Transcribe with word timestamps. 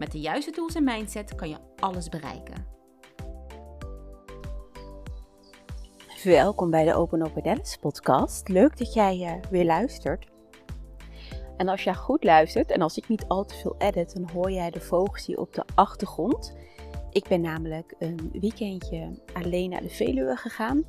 Met 0.00 0.12
de 0.12 0.20
juiste 0.20 0.50
tools 0.50 0.74
en 0.74 0.84
mindset 0.84 1.34
kan 1.34 1.48
je 1.48 1.56
alles 1.76 2.08
bereiken. 2.08 2.66
Welkom 6.22 6.70
bij 6.70 6.84
de 6.84 6.94
Open 6.94 7.26
Open 7.26 7.42
Dallas 7.42 7.76
podcast. 7.76 8.48
Leuk 8.48 8.78
dat 8.78 8.94
jij 8.94 9.16
uh, 9.18 9.50
weer 9.50 9.64
luistert. 9.64 10.26
En 11.56 11.68
als 11.68 11.84
jij 11.84 11.94
goed 11.94 12.24
luistert 12.24 12.70
en 12.70 12.82
als 12.82 12.96
ik 12.96 13.08
niet 13.08 13.24
al 13.28 13.44
te 13.44 13.54
veel 13.54 13.74
edit, 13.78 14.14
dan 14.14 14.30
hoor 14.30 14.50
jij 14.50 14.70
de 14.70 14.80
vogels 14.80 15.34
op 15.34 15.54
de 15.54 15.64
achtergrond. 15.74 16.56
Ik 17.10 17.28
ben 17.28 17.40
namelijk 17.40 17.94
een 17.98 18.30
weekendje 18.32 19.22
alleen 19.32 19.70
naar 19.70 19.82
de 19.82 19.90
Veluwe 19.90 20.36
gegaan. 20.36 20.84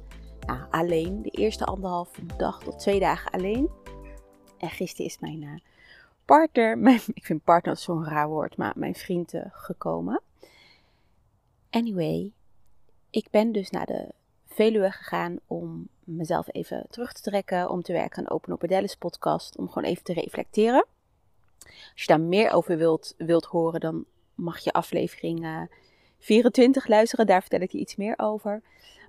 Nou, 0.48 0.62
alleen. 0.70 1.22
De 1.22 1.30
eerste 1.30 1.66
anderhalve 1.66 2.26
dag 2.38 2.64
tot 2.64 2.80
twee 2.80 3.00
dagen 3.00 3.32
alleen. 3.32 3.70
En 4.58 4.70
gisteren 4.70 5.06
is 5.06 5.20
mijn 5.20 5.42
uh, 5.42 5.60
partner, 6.32 6.78
mijn, 6.88 7.02
ik 7.14 7.26
vind 7.26 7.44
partner 7.44 7.78
zo'n 7.78 8.06
raar 8.06 8.28
woord, 8.28 8.58
maar 8.58 8.74
mijn 8.76 8.96
vriend 8.96 9.34
uh, 9.34 9.42
gekomen. 9.52 10.22
Anyway, 11.70 12.32
ik 13.10 13.28
ben 13.32 13.52
dus 13.52 13.70
naar 13.70 13.86
de 13.86 14.14
Veluwe 14.46 14.92
gegaan 14.92 15.40
om 15.48 15.88
mezelf 16.04 16.48
even 16.52 16.86
terug 16.90 17.14
te 17.14 17.22
trekken, 17.22 17.70
om 17.70 17.82
te 17.82 17.94
werken 17.94 18.18
aan 18.18 18.30
Open 18.34 18.54
Open 18.54 18.68
Dallas 18.68 18.96
podcast, 18.96 19.58
om 19.58 19.68
gewoon 19.68 19.90
even 19.90 20.04
te 20.04 20.14
reflecteren. 20.14 20.86
Als 21.60 22.02
je 22.02 22.08
daar 22.08 22.20
meer 22.20 22.52
over 22.52 22.78
wilt, 22.78 23.14
wilt 23.18 23.46
horen, 23.46 23.80
dan 23.80 24.06
mag 24.36 24.60
je 24.60 24.74
aflevering 24.74 25.46
uh, 25.46 25.62
24 26.20 26.88
luisteren, 26.88 27.26
daar 27.26 27.42
vertel 27.42 27.62
ik 27.62 27.72
je 27.72 27.78
iets 27.80 27.96
meer 27.96 28.14
over. 28.18 28.62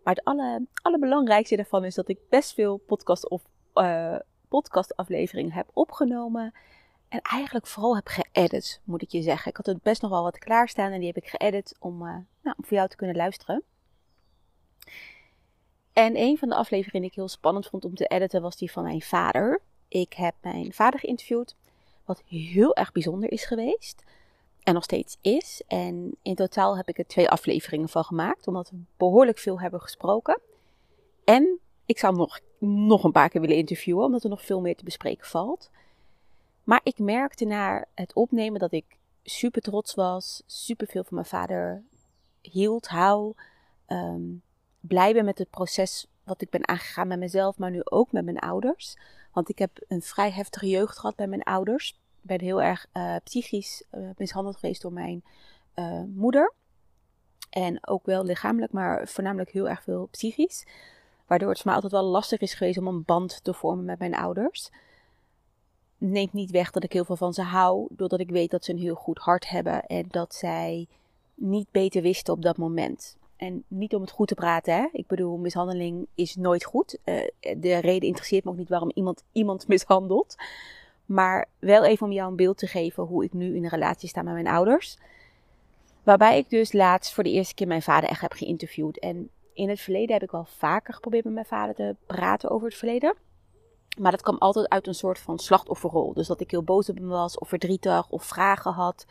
Maar 0.05 0.15
het 0.15 0.25
alle, 0.25 0.67
allerbelangrijkste 0.83 1.57
daarvan 1.57 1.85
is 1.85 1.95
dat 1.95 2.09
ik 2.09 2.19
best 2.29 2.55
veel 2.55 2.77
podcast 2.77 3.29
of 3.29 3.43
uh, 3.75 4.17
podcastafleveringen 4.49 5.53
heb 5.53 5.69
opgenomen. 5.73 6.53
En 7.13 7.21
eigenlijk 7.21 7.67
vooral 7.67 7.95
heb 7.95 8.07
geëdit, 8.07 8.81
moet 8.85 9.03
ik 9.03 9.11
je 9.11 9.23
zeggen. 9.23 9.51
Ik 9.51 9.57
had 9.57 9.67
het 9.67 9.83
best 9.83 10.03
nog 10.03 10.11
wel 10.11 10.23
wat 10.23 10.39
klaarstaan 10.39 10.93
en 10.93 10.99
die 10.99 11.13
heb 11.13 11.17
ik 11.17 11.29
geëdit 11.29 11.77
om, 11.79 12.03
uh, 12.03 12.17
nou, 12.43 12.57
om 12.57 12.65
voor 12.65 12.77
jou 12.77 12.89
te 12.89 12.97
kunnen 12.97 13.17
luisteren. 13.17 13.63
En 15.93 16.17
een 16.17 16.39
van 16.39 16.49
de 16.49 16.55
afleveringen 16.55 17.01
die 17.01 17.11
ik 17.11 17.17
heel 17.17 17.29
spannend 17.29 17.67
vond 17.67 17.85
om 17.85 17.95
te 17.95 18.07
editen 18.07 18.43
was 18.43 18.57
die 18.57 18.73
van 18.73 18.83
mijn 18.83 19.03
vader. 19.03 19.61
Ik 19.89 20.13
heb 20.13 20.35
mijn 20.41 20.73
vader 20.73 21.01
geïnterviewd, 21.01 21.57
wat 22.05 22.23
heel 22.27 22.77
erg 22.77 22.93
bijzonder 22.93 23.33
is 23.33 23.45
geweest. 23.45 24.03
En 24.63 24.75
nog 24.75 24.85
steeds 24.85 25.17
is. 25.21 25.63
En 25.67 26.17
in 26.23 26.35
totaal 26.35 26.77
heb 26.77 26.89
ik 26.89 26.99
er 26.99 27.07
twee 27.07 27.31
afleveringen 27.31 27.89
van 27.89 28.05
gemaakt, 28.05 28.47
omdat 28.47 28.71
we 28.71 28.77
behoorlijk 28.97 29.39
veel 29.39 29.61
hebben 29.61 29.81
gesproken. 29.81 30.41
En 31.25 31.59
ik 31.87 31.99
zou 31.99 32.13
hem 32.13 32.23
nog, 32.23 32.41
nog 32.59 33.05
een 33.05 33.13
paar 33.13 33.29
keer 33.29 33.41
willen 33.41 33.57
interviewen, 33.57 34.05
omdat 34.05 34.25
er 34.25 34.31
nog 34.31 34.45
veel 34.45 34.61
meer 34.61 34.77
te 34.77 34.85
bespreken 34.85 35.27
valt. 35.27 35.71
Maar 36.65 36.81
ik 36.83 36.99
merkte 36.99 37.45
na 37.45 37.85
het 37.95 38.13
opnemen 38.15 38.61
dat 38.61 38.73
ik 38.73 38.85
super 39.23 39.63
trots 39.63 39.95
was, 39.95 40.43
super 40.47 40.87
veel 40.87 41.05
van 41.05 41.15
mijn 41.15 41.27
vader 41.27 41.83
hield, 42.41 42.89
hou. 42.89 43.35
Um, 43.89 44.43
blij 44.81 45.13
ben 45.13 45.25
met 45.25 45.39
het 45.39 45.51
proces 45.51 46.07
wat 46.25 46.43
ik 46.43 46.51
ben 46.51 46.69
aangegaan 46.69 47.09
met 47.09 47.19
mezelf, 47.19 47.59
maar 47.59 47.71
nu 47.71 47.81
ook 47.85 48.13
met 48.13 48.25
mijn 48.25 48.39
ouders. 48.39 48.97
Want 49.33 49.49
ik 49.49 49.59
heb 49.59 49.71
een 49.89 50.03
vrij 50.03 50.31
heftige 50.31 50.69
jeugd 50.69 50.99
gehad 50.99 51.17
bij 51.17 51.27
mijn 51.27 51.43
ouders. 51.43 51.91
Ik 51.91 52.29
ben 52.29 52.41
heel 52.41 52.63
erg 52.63 52.87
uh, 52.93 53.17
psychisch 53.25 53.85
uh, 53.93 54.11
mishandeld 54.17 54.57
geweest 54.57 54.83
door 54.83 54.93
mijn 54.93 55.25
uh, 55.75 56.03
moeder. 56.15 56.53
En 57.51 57.87
ook 57.87 58.07
wel 58.07 58.25
lichamelijk, 58.25 58.73
maar 58.73 59.09
voornamelijk 59.09 59.51
heel 59.51 59.69
erg 59.69 59.83
veel 59.83 60.09
psychisch. 60.11 60.67
Waardoor 61.27 61.49
het 61.49 61.57
voor 61.57 61.67
mij 61.67 61.75
altijd 61.75 61.93
wel 61.93 62.11
lastig 62.11 62.41
is 62.41 62.55
geweest 62.55 62.79
om 62.79 62.87
een 62.87 63.05
band 63.05 63.45
te 63.45 63.55
vormen 63.55 63.85
met 63.85 63.99
mijn 63.99 64.15
ouders 64.15 64.71
neemt 66.03 66.33
niet 66.33 66.51
weg 66.51 66.71
dat 66.71 66.85
ik 66.85 66.93
heel 66.93 67.05
veel 67.05 67.17
van 67.17 67.35
ze 67.35 67.43
hou, 67.43 67.87
doordat 67.91 68.21
ik 68.21 68.31
weet 68.31 68.51
dat 68.51 68.65
ze 68.65 68.73
een 68.73 68.79
heel 68.79 68.95
goed 68.95 69.19
hart 69.19 69.49
hebben 69.49 69.87
en 69.87 70.05
dat 70.09 70.35
zij 70.35 70.87
niet 71.35 71.67
beter 71.71 72.03
wisten 72.03 72.35
op 72.35 72.43
dat 72.43 72.57
moment. 72.57 73.17
En 73.37 73.65
niet 73.69 73.95
om 73.95 74.01
het 74.01 74.11
goed 74.11 74.29
te 74.29 74.35
praten, 74.35 74.75
hè. 74.75 74.89
Ik 74.93 75.07
bedoel, 75.07 75.37
mishandeling 75.37 76.07
is 76.15 76.37
nooit 76.37 76.65
goed. 76.65 76.99
Uh, 77.05 77.29
de 77.57 77.79
reden 77.79 78.09
interesseert 78.09 78.45
me 78.45 78.51
ook 78.51 78.57
niet 78.57 78.69
waarom 78.69 78.91
iemand 78.95 79.25
iemand 79.33 79.69
mishandelt. 79.73 80.37
Maar 81.07 81.49
wel 81.59 81.85
even 81.85 82.07
om 82.07 82.13
jou 82.13 82.31
een 82.31 82.37
beeld 82.37 82.59
te 82.59 82.67
geven 82.67 83.03
hoe 83.03 83.25
ik 83.25 83.33
nu 83.33 83.57
in 83.57 83.65
een 83.65 83.71
relatie 83.71 84.09
sta 84.09 84.23
met 84.23 84.33
mijn 84.33 84.47
ouders. 84.47 84.99
Waarbij 86.03 86.39
ik 86.39 86.51
dus 86.51 86.73
laatst 86.73 87.15
voor 87.15 87.25
de 87.25 87.31
eerste 87.31 87.55
keer 87.55 87.67
mijn 87.67 87.83
vader 87.83 88.09
echt 88.09 88.21
heb 88.21 88.33
geïnterviewd. 88.33 88.99
En 88.99 89.31
in 89.53 89.69
het 89.69 89.81
verleden 89.81 90.13
heb 90.13 90.23
ik 90.23 90.31
wel 90.31 90.45
vaker 90.45 90.95
geprobeerd 90.95 91.25
met 91.25 91.35
mijn 91.35 91.47
vader 91.47 91.75
te 91.75 91.97
praten 92.07 92.51
over 92.51 92.67
het 92.67 92.77
verleden. 92.77 93.15
Maar 94.01 94.11
dat 94.11 94.23
kwam 94.23 94.39
altijd 94.39 94.69
uit 94.69 94.87
een 94.87 94.95
soort 94.95 95.19
van 95.19 95.39
slachtofferrol. 95.39 96.13
Dus 96.13 96.27
dat 96.27 96.41
ik 96.41 96.51
heel 96.51 96.63
boos 96.63 96.89
op 96.89 96.97
hem 96.97 97.09
was, 97.09 97.39
of 97.39 97.49
verdrietig, 97.49 98.09
of 98.09 98.25
vragen 98.25 98.73
had. 98.73 99.07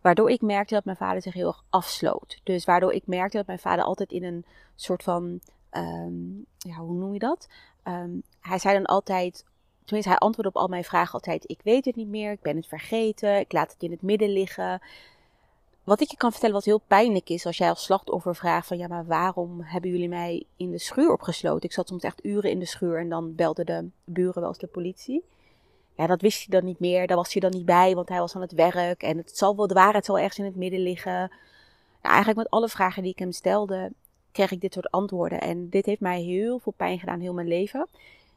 Waardoor 0.00 0.30
ik 0.30 0.40
merkte 0.40 0.74
dat 0.74 0.84
mijn 0.84 0.96
vader 0.96 1.22
zich 1.22 1.34
heel 1.34 1.46
erg 1.46 1.64
afsloot. 1.70 2.40
Dus 2.42 2.64
waardoor 2.64 2.92
ik 2.92 3.06
merkte 3.06 3.36
dat 3.36 3.46
mijn 3.46 3.58
vader 3.58 3.84
altijd 3.84 4.10
in 4.12 4.24
een 4.24 4.44
soort 4.74 5.02
van. 5.02 5.40
Um, 5.70 6.46
ja, 6.58 6.76
hoe 6.76 6.94
noem 6.94 7.12
je 7.12 7.18
dat? 7.18 7.48
Um, 7.84 8.22
hij 8.40 8.58
zei 8.58 8.74
dan 8.74 8.84
altijd. 8.84 9.44
Tenminste, 9.84 10.10
hij 10.10 10.20
antwoordde 10.20 10.54
op 10.54 10.62
al 10.62 10.68
mijn 10.68 10.84
vragen 10.84 11.12
altijd: 11.12 11.50
Ik 11.50 11.60
weet 11.62 11.84
het 11.84 11.96
niet 11.96 12.08
meer, 12.08 12.32
ik 12.32 12.42
ben 12.42 12.56
het 12.56 12.66
vergeten, 12.66 13.38
ik 13.38 13.52
laat 13.52 13.72
het 13.72 13.82
in 13.82 13.90
het 13.90 14.02
midden 14.02 14.28
liggen 14.28 14.80
wat 15.86 16.00
ik 16.00 16.10
je 16.10 16.16
kan 16.16 16.30
vertellen 16.30 16.54
wat 16.54 16.64
heel 16.64 16.82
pijnlijk 16.86 17.28
is 17.28 17.46
als 17.46 17.58
jij 17.58 17.68
als 17.68 17.84
slachtoffer 17.84 18.36
vraagt 18.36 18.66
van 18.66 18.78
ja, 18.78 18.86
maar 18.86 19.06
waarom 19.06 19.60
hebben 19.62 19.90
jullie 19.90 20.08
mij 20.08 20.44
in 20.56 20.70
de 20.70 20.78
schuur 20.78 21.12
opgesloten? 21.12 21.62
Ik 21.62 21.72
zat 21.72 21.88
soms 21.88 22.02
echt 22.02 22.24
uren 22.24 22.50
in 22.50 22.58
de 22.58 22.66
schuur 22.66 22.98
en 22.98 23.08
dan 23.08 23.34
belden 23.34 23.66
de 23.66 23.88
buren 24.04 24.40
wel 24.40 24.48
eens 24.48 24.58
de 24.58 24.66
politie. 24.66 25.24
Ja, 25.96 26.06
dat 26.06 26.20
wist 26.20 26.38
hij 26.38 26.60
dan 26.60 26.68
niet 26.68 26.80
meer, 26.80 27.06
daar 27.06 27.16
was 27.16 27.32
hij 27.32 27.42
dan 27.42 27.50
niet 27.50 27.66
bij, 27.66 27.94
want 27.94 28.08
hij 28.08 28.18
was 28.18 28.34
aan 28.34 28.40
het 28.40 28.52
werk 28.52 29.02
en 29.02 29.16
het 29.16 29.36
zal 29.36 29.56
wel, 29.56 29.66
de 29.66 29.74
waarheid 29.74 30.04
zal 30.04 30.18
ergens 30.18 30.38
in 30.38 30.44
het 30.44 30.56
midden 30.56 30.80
liggen. 30.80 31.12
Nou, 31.12 32.14
eigenlijk 32.14 32.38
met 32.38 32.50
alle 32.50 32.68
vragen 32.68 33.02
die 33.02 33.12
ik 33.12 33.18
hem 33.18 33.32
stelde, 33.32 33.92
kreeg 34.32 34.50
ik 34.50 34.60
dit 34.60 34.72
soort 34.72 34.90
antwoorden 34.90 35.40
en 35.40 35.68
dit 35.68 35.86
heeft 35.86 36.00
mij 36.00 36.20
heel 36.20 36.58
veel 36.58 36.74
pijn 36.76 36.98
gedaan, 36.98 37.20
heel 37.20 37.34
mijn 37.34 37.48
leven. 37.48 37.88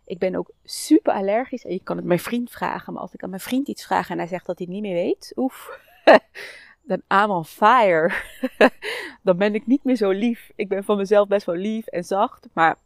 Ik 0.05 0.17
ben 0.17 0.35
ook 0.35 0.49
super 0.63 1.13
allergisch 1.13 1.65
en 1.65 1.71
je 1.71 1.83
kan 1.83 1.97
het 1.97 2.05
mijn 2.05 2.19
vriend 2.19 2.51
vragen, 2.51 2.93
maar 2.93 3.01
als 3.01 3.13
ik 3.13 3.23
aan 3.23 3.29
mijn 3.29 3.41
vriend 3.41 3.67
iets 3.67 3.85
vraag 3.85 4.09
en 4.09 4.17
hij 4.17 4.27
zegt 4.27 4.45
dat 4.45 4.57
hij 4.57 4.67
het 4.69 4.75
niet 4.75 4.91
meer 4.91 5.03
weet, 5.03 5.31
oef. 5.35 5.79
dan 6.89 7.27
I'm 7.27 7.43
fire. 7.43 8.11
dan 9.27 9.37
ben 9.37 9.55
ik 9.55 9.67
niet 9.67 9.83
meer 9.83 9.95
zo 9.95 10.09
lief. 10.09 10.51
Ik 10.55 10.67
ben 10.67 10.83
van 10.83 10.97
mezelf 10.97 11.27
best 11.27 11.45
wel 11.45 11.55
lief 11.55 11.87
en 11.87 12.03
zacht. 12.03 12.47
Maar 12.53 12.77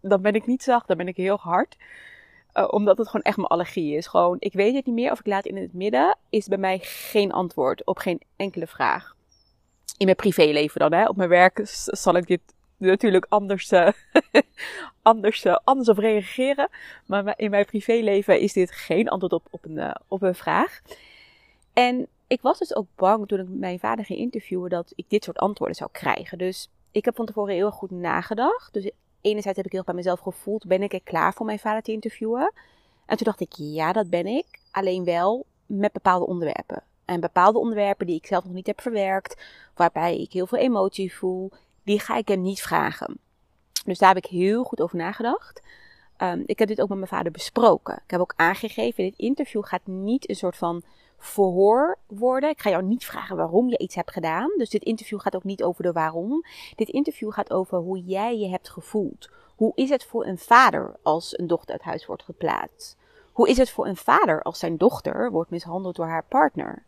dan 0.00 0.22
ben 0.22 0.34
ik 0.34 0.46
niet 0.46 0.62
zacht, 0.62 0.88
dan 0.88 0.96
ben 0.96 1.08
ik 1.08 1.16
heel 1.16 1.36
hard. 1.36 1.76
Uh, 2.54 2.68
omdat 2.70 2.98
het 2.98 3.06
gewoon 3.06 3.22
echt 3.22 3.36
mijn 3.36 3.48
allergie 3.48 3.96
is. 3.96 4.06
Gewoon, 4.06 4.36
ik 4.38 4.52
weet 4.52 4.74
het 4.74 4.86
niet 4.86 4.94
meer 4.94 5.10
of 5.10 5.18
ik 5.18 5.26
laat 5.26 5.46
in 5.46 5.56
het 5.56 5.72
midden. 5.72 6.16
Is 6.30 6.46
bij 6.46 6.58
mij 6.58 6.78
geen 6.82 7.32
antwoord 7.32 7.86
op 7.86 7.98
geen 7.98 8.20
enkele 8.36 8.66
vraag. 8.66 9.16
In 9.96 10.04
mijn 10.04 10.16
privéleven 10.16 10.80
dan, 10.80 10.92
hè. 10.92 11.08
Op 11.08 11.16
mijn 11.16 11.28
werk 11.28 11.60
zal 11.86 12.16
ik 12.16 12.26
dit 12.26 12.40
natuurlijk 12.76 13.26
anders, 13.28 13.72
uh, 13.72 13.88
anders, 15.02 15.44
uh, 15.44 15.56
anders 15.64 15.88
op 15.88 15.98
reageren. 15.98 16.68
Maar 17.06 17.34
in 17.36 17.50
mijn 17.50 17.64
privéleven 17.64 18.40
is 18.40 18.52
dit 18.52 18.72
geen 18.72 19.08
antwoord 19.08 19.32
op, 19.32 19.46
op, 19.50 19.64
een, 19.64 19.96
op 20.08 20.22
een 20.22 20.34
vraag. 20.34 20.80
En 21.72 22.08
ik 22.32 22.40
was 22.40 22.58
dus 22.58 22.74
ook 22.74 22.86
bang 22.94 23.28
toen 23.28 23.40
ik 23.40 23.48
mijn 23.48 23.78
vader 23.78 24.04
ging 24.04 24.18
interviewen 24.18 24.70
dat 24.70 24.92
ik 24.94 25.04
dit 25.08 25.24
soort 25.24 25.38
antwoorden 25.38 25.76
zou 25.76 25.90
krijgen. 25.92 26.38
Dus 26.38 26.70
ik 26.90 27.04
heb 27.04 27.14
van 27.14 27.26
tevoren 27.26 27.54
heel 27.54 27.66
erg 27.66 27.74
goed 27.74 27.90
nagedacht. 27.90 28.72
Dus 28.72 28.90
enerzijds 29.20 29.56
heb 29.56 29.66
ik 29.66 29.72
heel 29.72 29.84
bij 29.84 29.94
mezelf 29.94 30.20
gevoeld, 30.20 30.66
ben 30.66 30.82
ik 30.82 30.92
er 30.92 31.02
klaar 31.02 31.34
voor 31.34 31.46
mijn 31.46 31.58
vader 31.58 31.82
te 31.82 31.92
interviewen? 31.92 32.52
En 33.06 33.16
toen 33.16 33.26
dacht 33.26 33.40
ik, 33.40 33.52
ja, 33.56 33.92
dat 33.92 34.10
ben 34.10 34.26
ik. 34.26 34.46
Alleen 34.70 35.04
wel 35.04 35.46
met 35.66 35.92
bepaalde 35.92 36.26
onderwerpen. 36.26 36.82
En 37.04 37.20
bepaalde 37.20 37.58
onderwerpen 37.58 38.06
die 38.06 38.16
ik 38.16 38.26
zelf 38.26 38.44
nog 38.44 38.52
niet 38.52 38.66
heb 38.66 38.80
verwerkt, 38.80 39.42
waarbij 39.74 40.20
ik 40.20 40.32
heel 40.32 40.46
veel 40.46 40.58
emotie 40.58 41.14
voel, 41.14 41.50
die 41.84 42.00
ga 42.00 42.16
ik 42.16 42.28
hem 42.28 42.42
niet 42.42 42.62
vragen. 42.62 43.18
Dus 43.84 43.98
daar 43.98 44.14
heb 44.14 44.24
ik 44.24 44.30
heel 44.30 44.64
goed 44.64 44.80
over 44.80 44.96
nagedacht. 44.96 45.62
Um, 46.18 46.42
ik 46.46 46.58
heb 46.58 46.68
dit 46.68 46.80
ook 46.80 46.88
met 46.88 46.98
mijn 46.98 47.10
vader 47.10 47.32
besproken. 47.32 47.94
Ik 47.94 48.10
heb 48.10 48.20
ook 48.20 48.34
aangegeven, 48.36 49.04
dit 49.04 49.16
interview 49.18 49.64
gaat 49.64 49.86
niet 49.86 50.28
een 50.28 50.36
soort 50.36 50.56
van 50.56 50.82
verhoor 51.24 51.98
worden. 52.06 52.50
Ik 52.50 52.60
ga 52.60 52.70
jou 52.70 52.82
niet 52.82 53.04
vragen 53.04 53.36
waarom 53.36 53.68
je 53.68 53.78
iets 53.78 53.94
hebt 53.94 54.10
gedaan. 54.10 54.50
Dus 54.56 54.70
dit 54.70 54.82
interview 54.82 55.20
gaat 55.20 55.36
ook 55.36 55.44
niet 55.44 55.62
over 55.62 55.82
de 55.82 55.92
waarom. 55.92 56.44
Dit 56.74 56.88
interview 56.88 57.32
gaat 57.32 57.52
over 57.52 57.78
hoe 57.78 58.00
jij 58.00 58.38
je 58.38 58.48
hebt 58.48 58.68
gevoeld. 58.68 59.30
Hoe 59.56 59.72
is 59.74 59.88
het 59.88 60.04
voor 60.04 60.26
een 60.26 60.38
vader 60.38 60.96
als 61.02 61.38
een 61.38 61.46
dochter 61.46 61.72
uit 61.72 61.82
huis 61.82 62.06
wordt 62.06 62.22
geplaatst? 62.22 62.96
Hoe 63.32 63.48
is 63.48 63.56
het 63.56 63.70
voor 63.70 63.86
een 63.86 63.96
vader 63.96 64.42
als 64.42 64.58
zijn 64.58 64.76
dochter 64.76 65.30
wordt 65.30 65.50
mishandeld 65.50 65.96
door 65.96 66.06
haar 66.06 66.24
partner? 66.28 66.82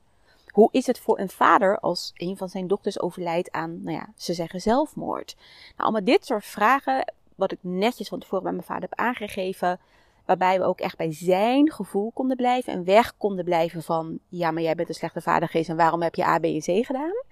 Hoe 0.49 0.69
is 0.73 0.87
het 0.87 0.99
voor 0.99 1.19
een 1.19 1.29
vader 1.29 1.79
als 1.79 2.13
een 2.15 2.37
van 2.37 2.49
zijn 2.49 2.67
dochters 2.67 3.01
overlijdt 3.01 3.51
aan, 3.51 3.83
nou 3.83 3.97
ja, 3.97 4.13
ze 4.17 4.35
zeggen 4.35 4.61
zelfmoord? 4.61 5.35
Nou, 5.37 5.75
allemaal 5.77 6.05
dit 6.05 6.27
soort 6.27 6.45
vragen, 6.45 7.13
wat 7.35 7.53
ik 7.53 7.59
netjes 7.61 8.09
van 8.09 8.19
tevoren 8.19 8.43
bij 8.43 8.53
mijn 8.53 8.65
vader 8.65 8.89
heb 8.89 8.99
aangegeven, 8.99 9.81
waarbij 10.25 10.59
we 10.59 10.65
ook 10.65 10.81
echt 10.81 10.97
bij 10.97 11.13
zijn 11.13 11.73
gevoel 11.73 12.11
konden 12.15 12.37
blijven 12.37 12.73
en 12.73 12.85
weg 12.85 13.17
konden 13.17 13.45
blijven 13.45 13.83
van, 13.83 14.19
ja, 14.29 14.51
maar 14.51 14.63
jij 14.63 14.75
bent 14.75 14.89
een 14.89 14.95
slechte 14.95 15.21
vader 15.21 15.49
geweest 15.49 15.69
en 15.69 15.77
waarom 15.77 16.03
heb 16.03 16.15
je 16.15 16.25
A, 16.25 16.39
B 16.39 16.45
en 16.45 16.61
C 16.61 16.87
gedaan? 16.87 17.23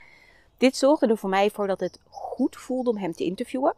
Dit 0.57 0.77
zorgde 0.77 1.07
er 1.07 1.19
voor 1.19 1.31
mij 1.31 1.51
voor 1.51 1.67
dat 1.67 1.81
het 1.81 1.99
goed 2.09 2.57
voelde 2.57 2.91
om 2.91 2.97
hem 2.97 3.13
te 3.13 3.25
interviewen. 3.25 3.75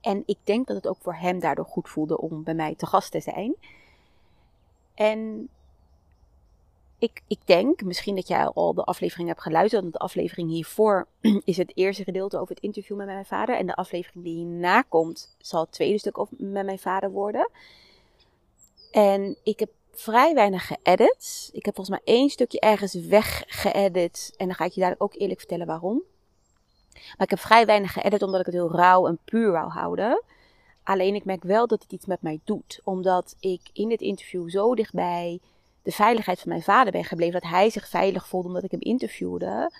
En 0.00 0.22
ik 0.26 0.38
denk 0.44 0.66
dat 0.66 0.76
het 0.76 0.88
ook 0.88 0.98
voor 1.00 1.14
hem 1.14 1.40
daardoor 1.40 1.64
goed 1.64 1.88
voelde 1.88 2.18
om 2.18 2.42
bij 2.42 2.54
mij 2.54 2.74
te 2.74 2.86
gast 2.86 3.10
te 3.10 3.20
zijn. 3.20 3.54
En 4.94 5.48
ik, 6.98 7.22
ik 7.26 7.38
denk, 7.44 7.82
misschien 7.82 8.14
dat 8.14 8.28
jij 8.28 8.44
al 8.46 8.74
de 8.74 8.84
aflevering 8.84 9.28
hebt 9.28 9.42
geluisterd, 9.42 9.82
want 9.82 9.92
de 9.92 9.98
aflevering 9.98 10.50
hiervoor 10.50 11.06
is 11.44 11.56
het 11.56 11.72
eerste 11.74 12.04
gedeelte 12.04 12.38
over 12.38 12.54
het 12.54 12.64
interview 12.64 12.96
met 12.96 13.06
mijn 13.06 13.24
vader. 13.24 13.56
En 13.56 13.66
de 13.66 13.74
aflevering 13.74 14.24
die 14.24 14.34
hierna 14.34 14.82
komt, 14.82 15.36
zal 15.38 15.60
het 15.60 15.72
tweede 15.72 15.98
stuk 15.98 16.26
met 16.30 16.64
mijn 16.64 16.78
vader 16.78 17.10
worden. 17.10 17.50
En 18.90 19.36
ik 19.42 19.58
heb 19.58 19.70
vrij 19.92 20.34
weinig 20.34 20.66
geëdit. 20.66 21.50
Ik 21.52 21.64
heb 21.64 21.74
volgens 21.74 21.98
mij 21.98 22.14
één 22.14 22.30
stukje 22.30 22.60
ergens 22.60 22.94
weggeëdit. 22.94 24.34
En 24.36 24.46
dan 24.46 24.54
ga 24.54 24.64
ik 24.64 24.72
je 24.72 24.80
dadelijk 24.80 25.02
ook 25.02 25.14
eerlijk 25.14 25.38
vertellen 25.38 25.66
waarom. 25.66 26.02
Maar 26.92 27.26
ik 27.26 27.30
heb 27.30 27.38
vrij 27.38 27.66
weinig 27.66 27.92
geëdit 27.92 28.22
omdat 28.22 28.40
ik 28.40 28.46
het 28.46 28.54
heel 28.54 28.72
rauw 28.72 29.06
en 29.06 29.18
puur 29.24 29.52
wou 29.52 29.70
houden. 29.70 30.22
Alleen 30.82 31.14
ik 31.14 31.24
merk 31.24 31.42
wel 31.42 31.66
dat 31.66 31.82
het 31.82 31.92
iets 31.92 32.06
met 32.06 32.22
mij 32.22 32.40
doet. 32.44 32.80
Omdat 32.84 33.36
ik 33.40 33.60
in 33.72 33.88
dit 33.88 34.00
interview 34.00 34.50
zo 34.50 34.74
dichtbij 34.74 35.40
de 35.82 35.92
veiligheid 35.92 36.40
van 36.40 36.48
mijn 36.48 36.62
vader 36.62 36.92
ben 36.92 37.04
gebleven. 37.04 37.40
Dat 37.40 37.50
hij 37.50 37.70
zich 37.70 37.88
veilig 37.88 38.28
voelde 38.28 38.48
omdat 38.48 38.62
ik 38.62 38.70
hem 38.70 38.80
interviewde. 38.80 39.72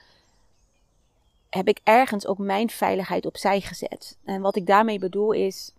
Heb 1.50 1.68
ik 1.68 1.80
ergens 1.84 2.26
ook 2.26 2.38
mijn 2.38 2.70
veiligheid 2.70 3.26
opzij 3.26 3.60
gezet. 3.60 4.18
En 4.24 4.40
wat 4.40 4.56
ik 4.56 4.66
daarmee 4.66 4.98
bedoel 4.98 5.32
is. 5.32 5.72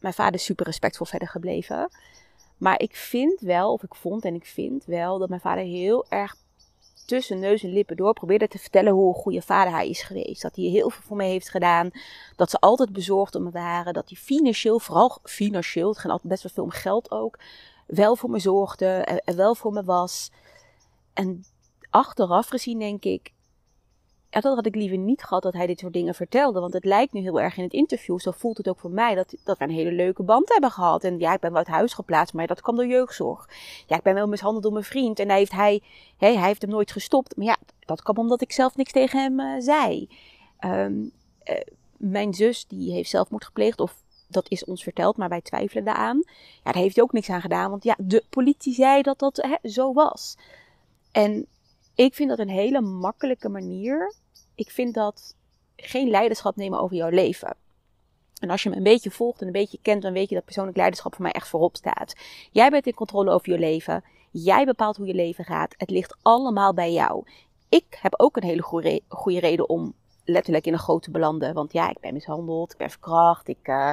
Mijn 0.00 0.14
vader 0.14 0.34
is 0.34 0.44
super 0.44 0.66
respectvol 0.66 1.06
verder 1.06 1.28
gebleven. 1.28 1.90
Maar 2.56 2.80
ik 2.80 2.96
vind 2.96 3.40
wel, 3.40 3.72
of 3.72 3.82
ik 3.82 3.94
vond 3.94 4.24
en 4.24 4.34
ik 4.34 4.46
vind 4.46 4.84
wel, 4.84 5.18
dat 5.18 5.28
mijn 5.28 5.40
vader 5.40 5.64
heel 5.64 6.06
erg 6.08 6.36
tussen 7.06 7.38
neus 7.38 7.62
en 7.62 7.72
lippen 7.72 7.96
door 7.96 8.12
probeerde 8.12 8.48
te 8.48 8.58
vertellen 8.58 8.92
hoe 8.92 9.08
een 9.08 9.20
goede 9.20 9.42
vader 9.42 9.72
hij 9.72 9.88
is 9.88 10.02
geweest. 10.02 10.42
Dat 10.42 10.56
hij 10.56 10.64
heel 10.64 10.90
veel 10.90 11.02
voor 11.02 11.16
me 11.16 11.24
heeft 11.24 11.48
gedaan. 11.50 11.90
Dat 12.36 12.50
ze 12.50 12.58
altijd 12.58 12.92
bezorgd 12.92 13.34
om 13.34 13.42
me 13.42 13.50
waren. 13.50 13.92
Dat 13.92 14.08
hij 14.08 14.18
financieel, 14.18 14.78
vooral 14.78 15.18
financieel, 15.22 15.88
het 15.88 15.98
ging 15.98 16.12
altijd 16.12 16.30
best 16.30 16.42
wel 16.42 16.52
veel 16.52 16.64
om 16.64 16.70
geld 16.70 17.10
ook, 17.10 17.38
wel 17.86 18.16
voor 18.16 18.30
me 18.30 18.38
zorgde 18.38 18.86
en 19.24 19.36
wel 19.36 19.54
voor 19.54 19.72
me 19.72 19.84
was. 19.84 20.30
En 21.12 21.44
achteraf 21.90 22.48
gezien 22.48 22.78
denk 22.78 23.04
ik, 23.04 23.32
dat 24.42 24.54
had 24.54 24.66
ik 24.66 24.74
liever 24.74 24.98
niet 24.98 25.22
gehad 25.22 25.42
dat 25.42 25.52
hij 25.52 25.66
dit 25.66 25.78
soort 25.78 25.92
dingen 25.92 26.14
vertelde. 26.14 26.60
Want 26.60 26.72
het 26.72 26.84
lijkt 26.84 27.12
nu 27.12 27.20
heel 27.20 27.40
erg 27.40 27.56
in 27.56 27.62
het 27.62 27.72
interview, 27.72 28.18
zo 28.18 28.30
voelt 28.30 28.56
het 28.56 28.68
ook 28.68 28.78
voor 28.78 28.90
mij, 28.90 29.14
dat, 29.14 29.34
dat 29.44 29.58
we 29.58 29.64
een 29.64 29.70
hele 29.70 29.92
leuke 29.92 30.22
band 30.22 30.52
hebben 30.52 30.70
gehad. 30.70 31.04
En 31.04 31.18
ja, 31.18 31.34
ik 31.34 31.40
ben 31.40 31.50
wel 31.50 31.58
uit 31.58 31.68
huis 31.68 31.92
geplaatst, 31.92 32.34
maar 32.34 32.46
dat 32.46 32.60
kwam 32.60 32.76
door 32.76 32.86
jeugdzorg. 32.86 33.48
Ja, 33.86 33.96
ik 33.96 34.02
ben 34.02 34.14
wel 34.14 34.28
mishandeld 34.28 34.62
door 34.62 34.72
mijn 34.72 34.84
vriend 34.84 35.18
en 35.18 35.28
hij 35.28 35.38
heeft, 35.38 35.52
hij, 35.52 35.82
hij 36.18 36.36
heeft 36.36 36.62
hem 36.62 36.70
nooit 36.70 36.92
gestopt. 36.92 37.36
Maar 37.36 37.46
ja, 37.46 37.56
dat 37.80 38.02
kwam 38.02 38.18
omdat 38.18 38.40
ik 38.42 38.52
zelf 38.52 38.76
niks 38.76 38.92
tegen 38.92 39.22
hem 39.22 39.40
uh, 39.40 39.54
zei. 39.58 40.08
Um, 40.64 41.12
uh, 41.44 41.60
mijn 41.96 42.34
zus, 42.34 42.66
die 42.66 42.92
heeft 42.92 43.10
zelfmoord 43.10 43.44
gepleegd, 43.44 43.80
of 43.80 44.02
dat 44.28 44.50
is 44.50 44.64
ons 44.64 44.82
verteld, 44.82 45.16
maar 45.16 45.28
wij 45.28 45.40
twijfelen 45.40 45.84
daaraan. 45.84 46.22
Ja, 46.26 46.72
daar 46.72 46.82
heeft 46.82 46.94
hij 46.94 47.04
ook 47.04 47.12
niks 47.12 47.30
aan 47.30 47.40
gedaan, 47.40 47.70
want 47.70 47.84
ja, 47.84 47.96
de 47.98 48.24
politie 48.30 48.74
zei 48.74 49.02
dat 49.02 49.18
dat 49.18 49.36
hè, 49.36 49.68
zo 49.68 49.92
was. 49.92 50.36
En 51.12 51.46
ik 51.94 52.14
vind 52.14 52.28
dat 52.28 52.38
een 52.38 52.48
hele 52.48 52.80
makkelijke 52.80 53.48
manier 53.48 54.14
ik 54.54 54.70
vind 54.70 54.94
dat 54.94 55.34
geen 55.76 56.08
leiderschap 56.08 56.56
nemen 56.56 56.80
over 56.80 56.96
jouw 56.96 57.08
leven. 57.08 57.56
En 58.38 58.50
als 58.50 58.62
je 58.62 58.70
me 58.70 58.76
een 58.76 58.82
beetje 58.82 59.10
volgt 59.10 59.40
en 59.40 59.46
een 59.46 59.52
beetje 59.52 59.78
kent, 59.82 60.02
dan 60.02 60.12
weet 60.12 60.28
je 60.28 60.34
dat 60.34 60.44
persoonlijk 60.44 60.76
leiderschap 60.76 61.14
voor 61.14 61.22
mij 61.22 61.32
echt 61.32 61.48
voorop 61.48 61.76
staat. 61.76 62.14
Jij 62.52 62.70
bent 62.70 62.86
in 62.86 62.94
controle 62.94 63.30
over 63.30 63.52
je 63.52 63.58
leven. 63.58 64.04
Jij 64.30 64.64
bepaalt 64.64 64.96
hoe 64.96 65.06
je 65.06 65.14
leven 65.14 65.44
gaat. 65.44 65.74
Het 65.76 65.90
ligt 65.90 66.16
allemaal 66.22 66.74
bij 66.74 66.92
jou. 66.92 67.24
Ik 67.68 67.98
heb 68.00 68.14
ook 68.16 68.36
een 68.36 68.42
hele 68.42 68.62
goede, 69.08 69.40
reden 69.40 69.68
om 69.68 69.94
letterlijk 70.24 70.66
in 70.66 70.72
een 70.72 70.78
grote 70.78 71.04
te 71.04 71.10
belanden. 71.10 71.54
Want 71.54 71.72
ja, 71.72 71.90
ik 71.90 72.00
ben 72.00 72.12
mishandeld, 72.12 72.72
ik 72.72 72.78
ben 72.78 72.90
verkracht, 72.90 73.48
ik 73.48 73.68
uh, 73.68 73.92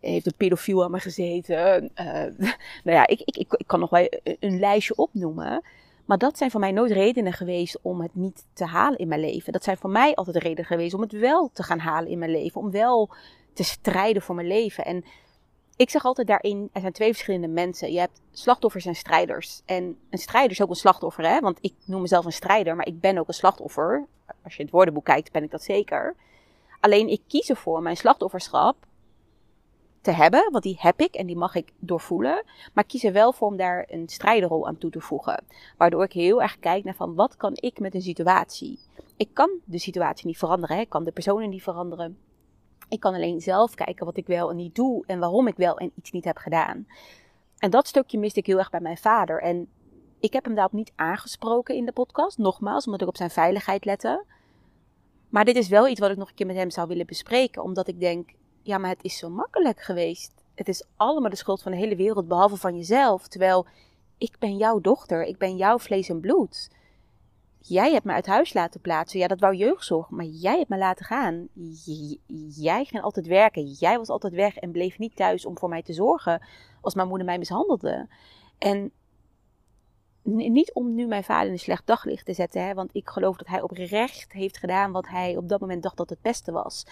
heeft 0.00 0.26
een 0.26 0.36
pedofiel 0.36 0.84
aan 0.84 0.90
me 0.90 1.00
gezeten. 1.00 1.90
Nou 2.84 2.96
ja, 2.96 3.06
ik, 3.06 3.20
ik, 3.20 3.36
ik, 3.36 3.52
ik, 3.52 3.66
kan 3.66 3.80
nog 3.80 3.90
wel 3.90 4.08
een 4.22 4.58
lijstje 4.58 4.96
opnoemen. 4.96 5.62
Maar 6.08 6.18
dat 6.18 6.38
zijn 6.38 6.50
voor 6.50 6.60
mij 6.60 6.72
nooit 6.72 6.92
redenen 6.92 7.32
geweest 7.32 7.78
om 7.82 8.00
het 8.00 8.14
niet 8.14 8.44
te 8.52 8.64
halen 8.64 8.98
in 8.98 9.08
mijn 9.08 9.20
leven. 9.20 9.52
Dat 9.52 9.64
zijn 9.64 9.76
voor 9.76 9.90
mij 9.90 10.14
altijd 10.14 10.36
redenen 10.36 10.64
geweest 10.64 10.94
om 10.94 11.00
het 11.00 11.12
wel 11.12 11.50
te 11.52 11.62
gaan 11.62 11.78
halen 11.78 12.10
in 12.10 12.18
mijn 12.18 12.30
leven. 12.30 12.60
Om 12.60 12.70
wel 12.70 13.10
te 13.52 13.62
strijden 13.62 14.22
voor 14.22 14.34
mijn 14.34 14.46
leven. 14.46 14.84
En 14.84 15.04
ik 15.76 15.90
zeg 15.90 16.04
altijd 16.04 16.26
daarin, 16.26 16.70
er 16.72 16.80
zijn 16.80 16.92
twee 16.92 17.12
verschillende 17.12 17.48
mensen. 17.48 17.92
Je 17.92 17.98
hebt 17.98 18.20
slachtoffers 18.32 18.86
en 18.86 18.94
strijders. 18.94 19.62
En 19.64 19.98
een 20.10 20.18
strijder 20.18 20.50
is 20.50 20.62
ook 20.62 20.70
een 20.70 20.76
slachtoffer, 20.76 21.24
hè? 21.24 21.40
Want 21.40 21.58
ik 21.60 21.74
noem 21.84 22.00
mezelf 22.00 22.24
een 22.24 22.32
strijder, 22.32 22.76
maar 22.76 22.86
ik 22.86 23.00
ben 23.00 23.18
ook 23.18 23.28
een 23.28 23.34
slachtoffer. 23.34 24.06
Als 24.44 24.56
je 24.56 24.62
het 24.62 24.72
woordenboek 24.72 25.04
kijkt, 25.04 25.32
ben 25.32 25.42
ik 25.42 25.50
dat 25.50 25.62
zeker. 25.62 26.14
Alleen 26.80 27.08
ik 27.08 27.20
kies 27.28 27.50
ervoor 27.50 27.82
mijn 27.82 27.96
slachtofferschap 27.96 28.76
te 30.08 30.14
hebben, 30.14 30.48
want 30.50 30.64
die 30.64 30.76
heb 30.78 31.00
ik 31.00 31.14
en 31.14 31.26
die 31.26 31.36
mag 31.36 31.54
ik 31.54 31.72
doorvoelen. 31.78 32.42
Maar 32.72 32.84
ik 32.84 32.90
kies 32.90 33.04
er 33.04 33.12
wel 33.12 33.32
voor 33.32 33.48
om 33.48 33.56
daar 33.56 33.86
een 33.88 34.08
strijderrol 34.08 34.66
aan 34.66 34.78
toe 34.78 34.90
te 34.90 35.00
voegen. 35.00 35.44
Waardoor 35.76 36.04
ik 36.04 36.12
heel 36.12 36.42
erg 36.42 36.58
kijk 36.58 36.84
naar 36.84 36.94
van 36.94 37.14
wat 37.14 37.36
kan 37.36 37.52
ik 37.54 37.80
met 37.80 37.94
een 37.94 38.02
situatie. 38.02 38.78
Ik 39.16 39.28
kan 39.32 39.50
de 39.64 39.78
situatie 39.78 40.26
niet 40.26 40.38
veranderen, 40.38 40.78
ik 40.78 40.88
kan 40.88 41.04
de 41.04 41.12
personen 41.12 41.48
niet 41.48 41.62
veranderen. 41.62 42.18
Ik 42.88 43.00
kan 43.00 43.14
alleen 43.14 43.40
zelf 43.40 43.74
kijken 43.74 44.06
wat 44.06 44.16
ik 44.16 44.26
wel 44.26 44.50
en 44.50 44.56
niet 44.56 44.74
doe 44.74 45.04
en 45.06 45.18
waarom 45.18 45.46
ik 45.46 45.56
wel 45.56 45.78
en 45.78 45.92
iets 45.94 46.10
niet 46.10 46.24
heb 46.24 46.36
gedaan. 46.36 46.86
En 47.58 47.70
dat 47.70 47.86
stukje 47.86 48.18
miste 48.18 48.38
ik 48.38 48.46
heel 48.46 48.58
erg 48.58 48.70
bij 48.70 48.80
mijn 48.80 48.98
vader. 48.98 49.42
En 49.42 49.68
ik 50.20 50.32
heb 50.32 50.44
hem 50.44 50.54
daarop 50.54 50.72
niet 50.72 50.92
aangesproken 50.96 51.74
in 51.74 51.86
de 51.86 51.92
podcast, 51.92 52.38
nogmaals, 52.38 52.84
omdat 52.84 53.02
ik 53.02 53.08
op 53.08 53.16
zijn 53.16 53.30
veiligheid 53.30 53.84
lette. 53.84 54.24
Maar 55.28 55.44
dit 55.44 55.56
is 55.56 55.68
wel 55.68 55.88
iets 55.88 56.00
wat 56.00 56.10
ik 56.10 56.16
nog 56.16 56.28
een 56.28 56.34
keer 56.34 56.46
met 56.46 56.56
hem 56.56 56.70
zou 56.70 56.88
willen 56.88 57.06
bespreken, 57.06 57.62
omdat 57.62 57.88
ik 57.88 58.00
denk, 58.00 58.30
ja, 58.68 58.78
maar 58.78 58.90
het 58.90 59.04
is 59.04 59.18
zo 59.18 59.30
makkelijk 59.30 59.80
geweest. 59.80 60.32
Het 60.54 60.68
is 60.68 60.84
allemaal 60.96 61.30
de 61.30 61.36
schuld 61.36 61.62
van 61.62 61.72
de 61.72 61.78
hele 61.78 61.96
wereld, 61.96 62.28
behalve 62.28 62.56
van 62.56 62.76
jezelf. 62.76 63.28
Terwijl 63.28 63.66
ik 64.18 64.36
ben 64.38 64.56
jouw 64.56 64.80
dochter, 64.80 65.24
ik 65.24 65.38
ben 65.38 65.56
jouw 65.56 65.78
vlees 65.78 66.08
en 66.08 66.20
bloed. 66.20 66.70
Jij 67.60 67.92
hebt 67.92 68.04
me 68.04 68.12
uit 68.12 68.26
huis 68.26 68.52
laten 68.52 68.80
plaatsen. 68.80 69.18
Ja, 69.18 69.26
dat 69.26 69.40
wou 69.40 69.54
jeugdzorg, 69.54 70.10
maar 70.10 70.24
jij 70.24 70.56
hebt 70.56 70.68
me 70.68 70.78
laten 70.78 71.04
gaan. 71.04 71.48
jij 72.54 72.84
ging 72.84 73.02
altijd 73.02 73.26
werken. 73.26 73.66
Jij 73.66 73.98
was 73.98 74.08
altijd 74.08 74.32
weg 74.32 74.56
en 74.56 74.72
bleef 74.72 74.98
niet 74.98 75.16
thuis 75.16 75.46
om 75.46 75.58
voor 75.58 75.68
mij 75.68 75.82
te 75.82 75.92
zorgen 75.92 76.46
als 76.80 76.94
mijn 76.94 77.08
moeder 77.08 77.26
mij 77.26 77.38
mishandelde. 77.38 78.08
En 78.58 78.92
niet 80.22 80.72
om 80.72 80.94
nu 80.94 81.06
mijn 81.06 81.24
vader 81.24 81.46
in 81.46 81.52
een 81.52 81.58
slecht 81.58 81.86
daglicht 81.86 82.24
te 82.24 82.32
zetten, 82.32 82.66
hè, 82.66 82.74
want 82.74 82.94
ik 82.94 83.08
geloof 83.08 83.36
dat 83.36 83.46
hij 83.46 83.62
oprecht 83.62 84.32
heeft 84.32 84.58
gedaan 84.58 84.92
wat 84.92 85.08
hij 85.08 85.36
op 85.36 85.48
dat 85.48 85.60
moment 85.60 85.82
dacht 85.82 85.96
dat 85.96 86.10
het 86.10 86.22
beste 86.22 86.52
was 86.52 86.84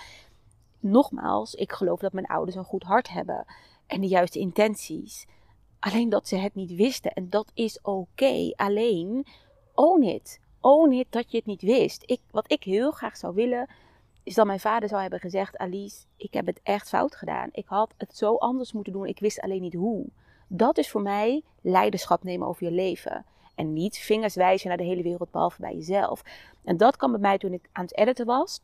nogmaals, 0.91 1.55
ik 1.55 1.73
geloof 1.73 2.01
dat 2.01 2.13
mijn 2.13 2.27
ouders 2.27 2.57
een 2.57 2.65
goed 2.65 2.83
hart 2.83 3.09
hebben 3.09 3.45
en 3.87 4.01
de 4.01 4.07
juiste 4.07 4.39
intenties. 4.39 5.27
Alleen 5.79 6.09
dat 6.09 6.29
ze 6.29 6.37
het 6.37 6.55
niet 6.55 6.75
wisten 6.75 7.13
en 7.13 7.31
dat 7.31 7.51
is 7.55 7.81
oké. 7.83 8.53
Alleen, 8.57 9.27
own 9.75 10.03
it. 10.03 10.41
Own 10.61 10.93
it 10.93 11.07
dat 11.11 11.31
je 11.31 11.37
het 11.37 11.47
niet 11.47 11.63
wist. 11.63 12.03
Ik, 12.07 12.21
wat 12.31 12.53
ik 12.53 12.63
heel 12.63 12.91
graag 12.91 13.17
zou 13.17 13.35
willen, 13.35 13.69
is 14.23 14.35
dat 14.35 14.47
mijn 14.47 14.61
vader 14.61 14.89
zou 14.89 15.01
hebben 15.01 15.21
gezegd: 15.21 15.57
Alice, 15.57 16.05
ik 16.17 16.33
heb 16.35 16.47
het 16.47 16.61
echt 16.63 16.89
fout 16.89 17.17
gedaan. 17.17 17.49
Ik 17.53 17.67
had 17.67 17.95
het 17.97 18.17
zo 18.17 18.35
anders 18.35 18.73
moeten 18.73 18.93
doen. 18.93 19.07
Ik 19.07 19.19
wist 19.19 19.41
alleen 19.41 19.63
niet 19.63 19.75
hoe. 19.75 20.07
Dat 20.49 20.79
is 20.79 20.91
voor 20.91 21.03
mij 21.03 21.43
leiderschap 21.61 22.25
nemen 22.25 22.49
over 22.49 22.65
je 22.65 22.71
leven. 22.71 23.25
En 23.55 23.73
niet 23.73 23.99
vingers 23.99 24.35
wijzen 24.35 24.69
naar 24.69 24.77
de 24.77 24.85
hele 24.85 25.03
wereld 25.03 25.31
behalve 25.31 25.61
bij 25.61 25.75
jezelf. 25.75 26.23
En 26.65 26.77
dat 26.77 26.97
kan 26.97 27.11
bij 27.11 27.21
mij 27.21 27.39
toen 27.39 27.53
ik 27.53 27.69
aan 27.73 27.85
het 27.85 27.97
editen 27.97 28.27
was 28.27 28.61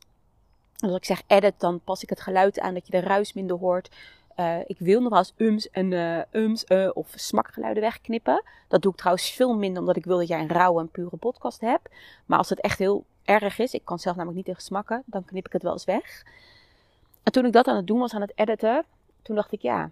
als 0.88 0.96
ik 0.96 1.04
zeg 1.04 1.22
edit, 1.26 1.60
dan 1.60 1.80
pas 1.80 2.02
ik 2.02 2.08
het 2.08 2.20
geluid 2.20 2.60
aan 2.60 2.74
dat 2.74 2.86
je 2.86 2.92
de 2.92 3.06
ruis 3.06 3.32
minder 3.32 3.56
hoort. 3.56 3.90
Uh, 4.36 4.58
ik 4.66 4.78
wil 4.78 5.00
nog 5.00 5.10
wel 5.10 5.18
eens 5.18 5.34
ums 5.36 5.70
en 5.70 5.90
uh, 5.90 6.22
ums 6.32 6.64
uh, 6.68 6.90
of 6.94 7.12
smakgeluiden 7.14 7.82
wegknippen. 7.82 8.42
Dat 8.68 8.82
doe 8.82 8.92
ik 8.92 8.98
trouwens 8.98 9.30
veel 9.30 9.56
minder 9.56 9.80
omdat 9.80 9.96
ik 9.96 10.04
wil 10.04 10.18
dat 10.18 10.28
jij 10.28 10.40
een 10.40 10.48
rauwe 10.48 10.80
en 10.80 10.88
pure 10.88 11.16
podcast 11.16 11.60
hebt. 11.60 11.88
Maar 12.26 12.38
als 12.38 12.48
het 12.48 12.60
echt 12.60 12.78
heel 12.78 13.04
erg 13.24 13.58
is, 13.58 13.74
ik 13.74 13.84
kan 13.84 13.98
zelf 13.98 14.16
namelijk 14.16 14.36
niet 14.36 14.46
tegen 14.46 14.62
smakken, 14.62 15.02
dan 15.06 15.24
knip 15.24 15.46
ik 15.46 15.52
het 15.52 15.62
wel 15.62 15.72
eens 15.72 15.84
weg. 15.84 16.24
En 17.22 17.32
toen 17.32 17.44
ik 17.44 17.52
dat 17.52 17.66
aan 17.66 17.76
het 17.76 17.86
doen 17.86 17.98
was, 17.98 18.14
aan 18.14 18.20
het 18.20 18.32
editen, 18.34 18.84
toen 19.22 19.36
dacht 19.36 19.52
ik 19.52 19.62
ja, 19.62 19.90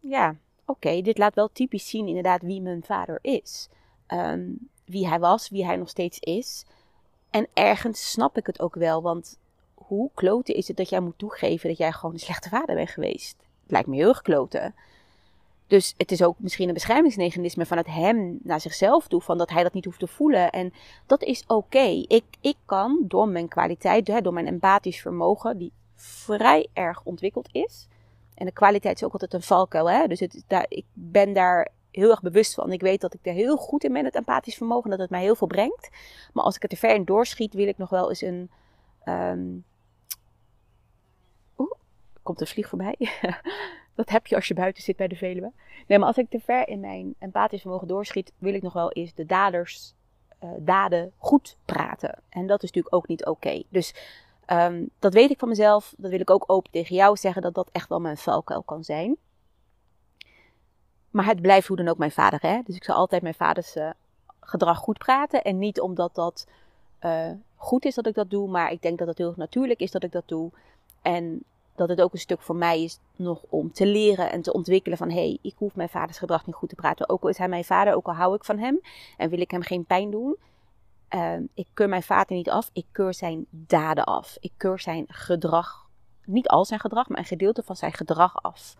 ja, 0.00 0.34
oké, 0.64 1.00
dit 1.00 1.18
laat 1.18 1.34
wel 1.34 1.50
typisch 1.52 1.88
zien 1.88 2.06
inderdaad 2.06 2.42
wie 2.42 2.60
mijn 2.60 2.82
vader 2.84 3.18
is. 3.22 3.68
Um, 4.08 4.68
wie 4.84 5.08
hij 5.08 5.18
was, 5.18 5.48
wie 5.48 5.64
hij 5.64 5.76
nog 5.76 5.88
steeds 5.88 6.18
is. 6.18 6.64
En 7.30 7.46
ergens 7.54 8.10
snap 8.10 8.36
ik 8.36 8.46
het 8.46 8.60
ook 8.60 8.74
wel, 8.74 9.02
want 9.02 9.38
hoe 9.90 10.10
kloten 10.14 10.54
is 10.54 10.68
het 10.68 10.76
dat 10.76 10.88
jij 10.88 11.00
moet 11.00 11.18
toegeven 11.18 11.68
dat 11.68 11.78
jij 11.78 11.92
gewoon 11.92 12.14
een 12.14 12.20
slechte 12.20 12.48
vader 12.48 12.74
bent 12.74 12.90
geweest? 12.90 13.36
Het 13.62 13.70
lijkt 13.70 13.86
me 13.86 13.96
heel 13.96 14.08
erg 14.08 14.22
kloten. 14.22 14.74
Dus 15.66 15.94
het 15.96 16.12
is 16.12 16.22
ook 16.22 16.36
misschien 16.38 16.68
een 16.68 16.74
beschermingsmechanisme 16.74 17.66
vanuit 17.66 17.86
hem 17.86 18.38
naar 18.42 18.60
zichzelf 18.60 19.08
toe, 19.08 19.20
van 19.20 19.38
dat 19.38 19.50
hij 19.50 19.62
dat 19.62 19.72
niet 19.72 19.84
hoeft 19.84 19.98
te 19.98 20.06
voelen. 20.06 20.50
En 20.50 20.72
dat 21.06 21.22
is 21.22 21.44
oké. 21.46 22.04
Ik, 22.06 22.24
ik 22.40 22.56
kan 22.64 23.04
door 23.08 23.28
mijn 23.28 23.48
kwaliteit, 23.48 24.24
door 24.24 24.32
mijn 24.32 24.46
empathisch 24.46 25.00
vermogen, 25.00 25.58
die 25.58 25.72
vrij 25.96 26.68
erg 26.72 27.02
ontwikkeld 27.04 27.48
is. 27.52 27.88
En 28.34 28.46
de 28.46 28.52
kwaliteit 28.52 28.96
is 28.96 29.04
ook 29.04 29.12
altijd 29.12 29.34
een 29.34 29.42
valkuil. 29.42 29.90
Hè? 29.90 30.06
Dus 30.06 30.20
het, 30.20 30.44
daar, 30.46 30.66
ik 30.68 30.84
ben 30.92 31.32
daar 31.32 31.68
heel 31.90 32.10
erg 32.10 32.22
bewust 32.22 32.54
van. 32.54 32.72
Ik 32.72 32.80
weet 32.80 33.00
dat 33.00 33.14
ik 33.14 33.20
er 33.22 33.32
heel 33.32 33.56
goed 33.56 33.84
in 33.84 33.92
ben, 33.92 34.04
het 34.04 34.14
empathisch 34.14 34.56
vermogen, 34.56 34.90
dat 34.90 34.98
het 34.98 35.10
mij 35.10 35.22
heel 35.22 35.34
veel 35.36 35.46
brengt. 35.46 35.88
Maar 36.32 36.44
als 36.44 36.56
ik 36.56 36.62
het 36.62 36.72
er 36.72 36.78
ver 36.78 36.94
in 36.94 37.04
doorschiet, 37.04 37.54
wil 37.54 37.68
ik 37.68 37.78
nog 37.78 37.90
wel 37.90 38.08
eens 38.08 38.20
een. 38.22 38.50
Um... 39.04 39.64
Komt 42.30 42.42
een 42.42 42.46
vlieg 42.46 42.68
voorbij. 42.68 42.96
dat 43.94 44.08
heb 44.08 44.26
je 44.26 44.34
als 44.34 44.48
je 44.48 44.54
buiten 44.54 44.82
zit 44.82 44.96
bij 44.96 45.08
de 45.08 45.16
Veluwe. 45.16 45.52
Nee, 45.86 45.98
maar 45.98 46.06
als 46.06 46.16
ik 46.16 46.30
te 46.30 46.40
ver 46.40 46.68
in 46.68 46.80
mijn 46.80 47.14
empathisch 47.18 47.60
vermogen 47.60 47.88
doorschiet, 47.88 48.32
wil 48.38 48.54
ik 48.54 48.62
nog 48.62 48.72
wel 48.72 48.92
eens 48.92 49.14
de 49.14 49.26
daders 49.26 49.94
uh, 50.44 50.50
daden 50.58 51.12
goed 51.18 51.56
praten. 51.64 52.18
En 52.28 52.46
dat 52.46 52.62
is 52.62 52.68
natuurlijk 52.68 52.94
ook 52.94 53.08
niet 53.08 53.26
oké. 53.26 53.62
Dus 53.68 53.94
um, 54.46 54.90
dat 54.98 55.14
weet 55.14 55.30
ik 55.30 55.38
van 55.38 55.48
mezelf. 55.48 55.94
Dat 55.96 56.10
wil 56.10 56.20
ik 56.20 56.30
ook 56.30 56.44
open 56.46 56.70
tegen 56.70 56.96
jou 56.96 57.16
zeggen, 57.16 57.42
dat 57.42 57.54
dat 57.54 57.68
echt 57.72 57.88
wel 57.88 58.00
mijn 58.00 58.16
valkuil 58.16 58.62
kan 58.62 58.84
zijn. 58.84 59.16
Maar 61.10 61.26
het 61.26 61.40
blijft 61.40 61.66
hoe 61.68 61.76
dan 61.76 61.88
ook 61.88 61.98
mijn 61.98 62.10
vader. 62.10 62.40
Hè? 62.42 62.60
Dus 62.64 62.76
ik 62.76 62.84
zal 62.84 62.96
altijd 62.96 63.22
mijn 63.22 63.34
vaders 63.34 63.76
uh, 63.76 63.90
gedrag 64.40 64.78
goed 64.78 64.98
praten. 64.98 65.42
En 65.42 65.58
niet 65.58 65.80
omdat 65.80 66.14
dat 66.14 66.46
uh, 67.00 67.30
goed 67.56 67.84
is 67.84 67.94
dat 67.94 68.06
ik 68.06 68.14
dat 68.14 68.30
doe, 68.30 68.48
maar 68.48 68.72
ik 68.72 68.82
denk 68.82 68.98
dat 68.98 69.08
het 69.08 69.18
heel 69.18 69.34
natuurlijk 69.36 69.80
is 69.80 69.90
dat 69.90 70.02
ik 70.02 70.12
dat 70.12 70.28
doe. 70.28 70.50
En 71.02 71.44
dat 71.80 71.88
het 71.88 72.00
ook 72.00 72.12
een 72.12 72.18
stuk 72.18 72.40
voor 72.40 72.56
mij 72.56 72.82
is 72.82 72.98
nog 73.16 73.42
om 73.48 73.72
te 73.72 73.86
leren 73.86 74.30
en 74.30 74.42
te 74.42 74.52
ontwikkelen 74.52 74.98
van 74.98 75.08
hé, 75.08 75.14
hey, 75.14 75.38
ik 75.42 75.54
hoef 75.56 75.76
mijn 75.76 75.88
vaders 75.88 76.18
gedrag 76.18 76.46
niet 76.46 76.54
goed 76.54 76.68
te 76.68 76.74
praten. 76.74 77.08
Ook 77.08 77.22
al 77.22 77.28
is 77.28 77.38
hij 77.38 77.48
mijn 77.48 77.64
vader, 77.64 77.94
ook 77.94 78.06
al 78.06 78.14
hou 78.14 78.34
ik 78.34 78.44
van 78.44 78.58
hem 78.58 78.80
en 79.16 79.30
wil 79.30 79.40
ik 79.40 79.50
hem 79.50 79.62
geen 79.62 79.84
pijn 79.84 80.10
doen. 80.10 80.36
Uh, 81.14 81.36
ik 81.54 81.66
keur 81.74 81.88
mijn 81.88 82.02
vader 82.02 82.36
niet 82.36 82.50
af, 82.50 82.70
ik 82.72 82.86
keur 82.92 83.14
zijn 83.14 83.46
daden 83.50 84.04
af. 84.04 84.36
Ik 84.40 84.52
keur 84.56 84.78
zijn 84.78 85.04
gedrag, 85.08 85.88
niet 86.24 86.48
al 86.48 86.64
zijn 86.64 86.80
gedrag, 86.80 87.08
maar 87.08 87.18
een 87.18 87.24
gedeelte 87.24 87.62
van 87.62 87.76
zijn 87.76 87.92
gedrag 87.92 88.42
af. 88.42 88.76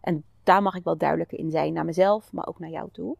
En 0.00 0.24
daar 0.42 0.62
mag 0.62 0.74
ik 0.74 0.84
wel 0.84 0.96
duidelijker 0.96 1.38
in 1.38 1.50
zijn 1.50 1.72
naar 1.72 1.84
mezelf, 1.84 2.32
maar 2.32 2.46
ook 2.46 2.58
naar 2.58 2.70
jou 2.70 2.88
toe. 2.92 3.16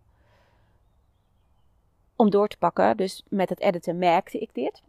Om 2.17 2.31
door 2.31 2.49
te 2.49 2.59
pakken, 2.59 2.97
dus 2.97 3.25
met 3.29 3.49
het 3.49 3.61
editen 3.61 3.99
merkte 3.99 4.39
ik 4.39 4.55
dit. 4.55 4.83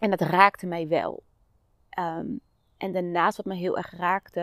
En 0.00 0.10
dat 0.10 0.20
raakte 0.20 0.66
mij 0.66 0.88
wel. 0.88 1.22
Um, 1.98 2.40
en 2.78 2.92
daarnaast 2.92 3.36
wat 3.36 3.46
me 3.46 3.54
heel 3.54 3.76
erg 3.76 3.90
raakte, 3.96 4.40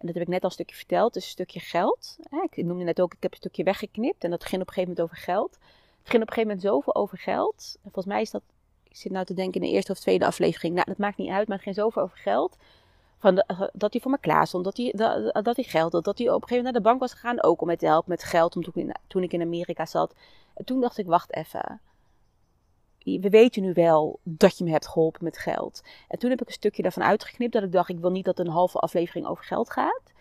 en 0.00 0.06
dat 0.06 0.14
heb 0.14 0.22
ik 0.22 0.28
net 0.28 0.42
al 0.42 0.48
een 0.48 0.54
stukje 0.54 0.76
verteld, 0.76 1.16
is 1.16 1.24
een 1.24 1.30
stukje 1.30 1.60
geld. 1.60 2.16
Ik 2.50 2.64
noemde 2.64 2.84
net 2.84 3.00
ook, 3.00 3.14
ik 3.14 3.22
heb 3.22 3.30
een 3.30 3.36
stukje 3.36 3.64
weggeknipt 3.64 4.24
en 4.24 4.30
dat 4.30 4.44
ging 4.44 4.62
op 4.62 4.68
een 4.68 4.74
gegeven 4.74 4.94
moment 4.96 5.12
over 5.12 5.24
geld. 5.24 5.58
Het 5.98 6.10
ging 6.10 6.22
op 6.22 6.28
een 6.28 6.34
gegeven 6.34 6.56
moment 6.56 6.62
zoveel 6.62 6.94
over 6.94 7.18
geld. 7.18 7.74
En 7.74 7.82
volgens 7.82 8.06
mij 8.06 8.20
is 8.20 8.30
dat, 8.30 8.42
ik 8.82 8.96
zit 8.96 9.12
nou 9.12 9.24
te 9.24 9.34
denken 9.34 9.60
in 9.60 9.66
de 9.66 9.74
eerste 9.74 9.92
of 9.92 9.98
tweede 9.98 10.26
aflevering, 10.26 10.74
nou 10.74 10.86
dat 10.86 10.98
maakt 10.98 11.16
niet 11.16 11.30
uit, 11.30 11.48
maar 11.48 11.56
het 11.56 11.64
ging 11.64 11.76
zoveel 11.76 12.02
over 12.02 12.18
geld. 12.18 12.56
Van 13.18 13.44
dat 13.72 13.92
hij 13.92 14.00
voor 14.00 14.10
me 14.10 14.18
klaar 14.18 14.46
stond, 14.46 14.64
dat 14.64 14.76
hij, 14.76 14.92
dat, 14.96 15.44
dat 15.44 15.66
geld 15.66 15.92
had, 15.92 16.04
dat 16.04 16.18
hij 16.18 16.26
op 16.26 16.42
een 16.42 16.48
gegeven 16.48 16.56
moment 16.56 16.64
naar 16.64 16.82
de 16.82 16.88
bank 16.88 17.00
was 17.00 17.12
gegaan, 17.12 17.42
ook 17.42 17.60
om 17.60 17.66
mij 17.66 17.76
te 17.76 17.86
helpen 17.86 18.10
met 18.10 18.24
geld, 18.24 18.52
toen, 18.52 18.64
ik 18.66 18.74
in, 18.74 18.94
toen 19.06 19.22
ik 19.22 19.32
in 19.32 19.42
Amerika 19.42 19.86
zat. 19.86 20.14
En 20.54 20.64
toen 20.64 20.80
dacht 20.80 20.98
ik, 20.98 21.06
wacht 21.06 21.34
even, 21.34 21.80
we 23.18 23.28
weten 23.28 23.62
nu 23.62 23.72
wel 23.72 24.18
dat 24.22 24.58
je 24.58 24.64
me 24.64 24.70
hebt 24.70 24.88
geholpen 24.88 25.24
met 25.24 25.38
geld. 25.38 25.82
En 26.08 26.18
toen 26.18 26.30
heb 26.30 26.40
ik 26.40 26.46
een 26.46 26.52
stukje 26.52 26.82
daarvan 26.82 27.02
uitgeknipt 27.02 27.52
dat 27.52 27.62
ik 27.62 27.72
dacht, 27.72 27.88
ik 27.88 27.98
wil 27.98 28.10
niet 28.10 28.24
dat 28.24 28.38
een 28.38 28.48
halve 28.48 28.78
aflevering 28.78 29.26
over 29.26 29.44
geld 29.44 29.70
gaat. 29.70 30.12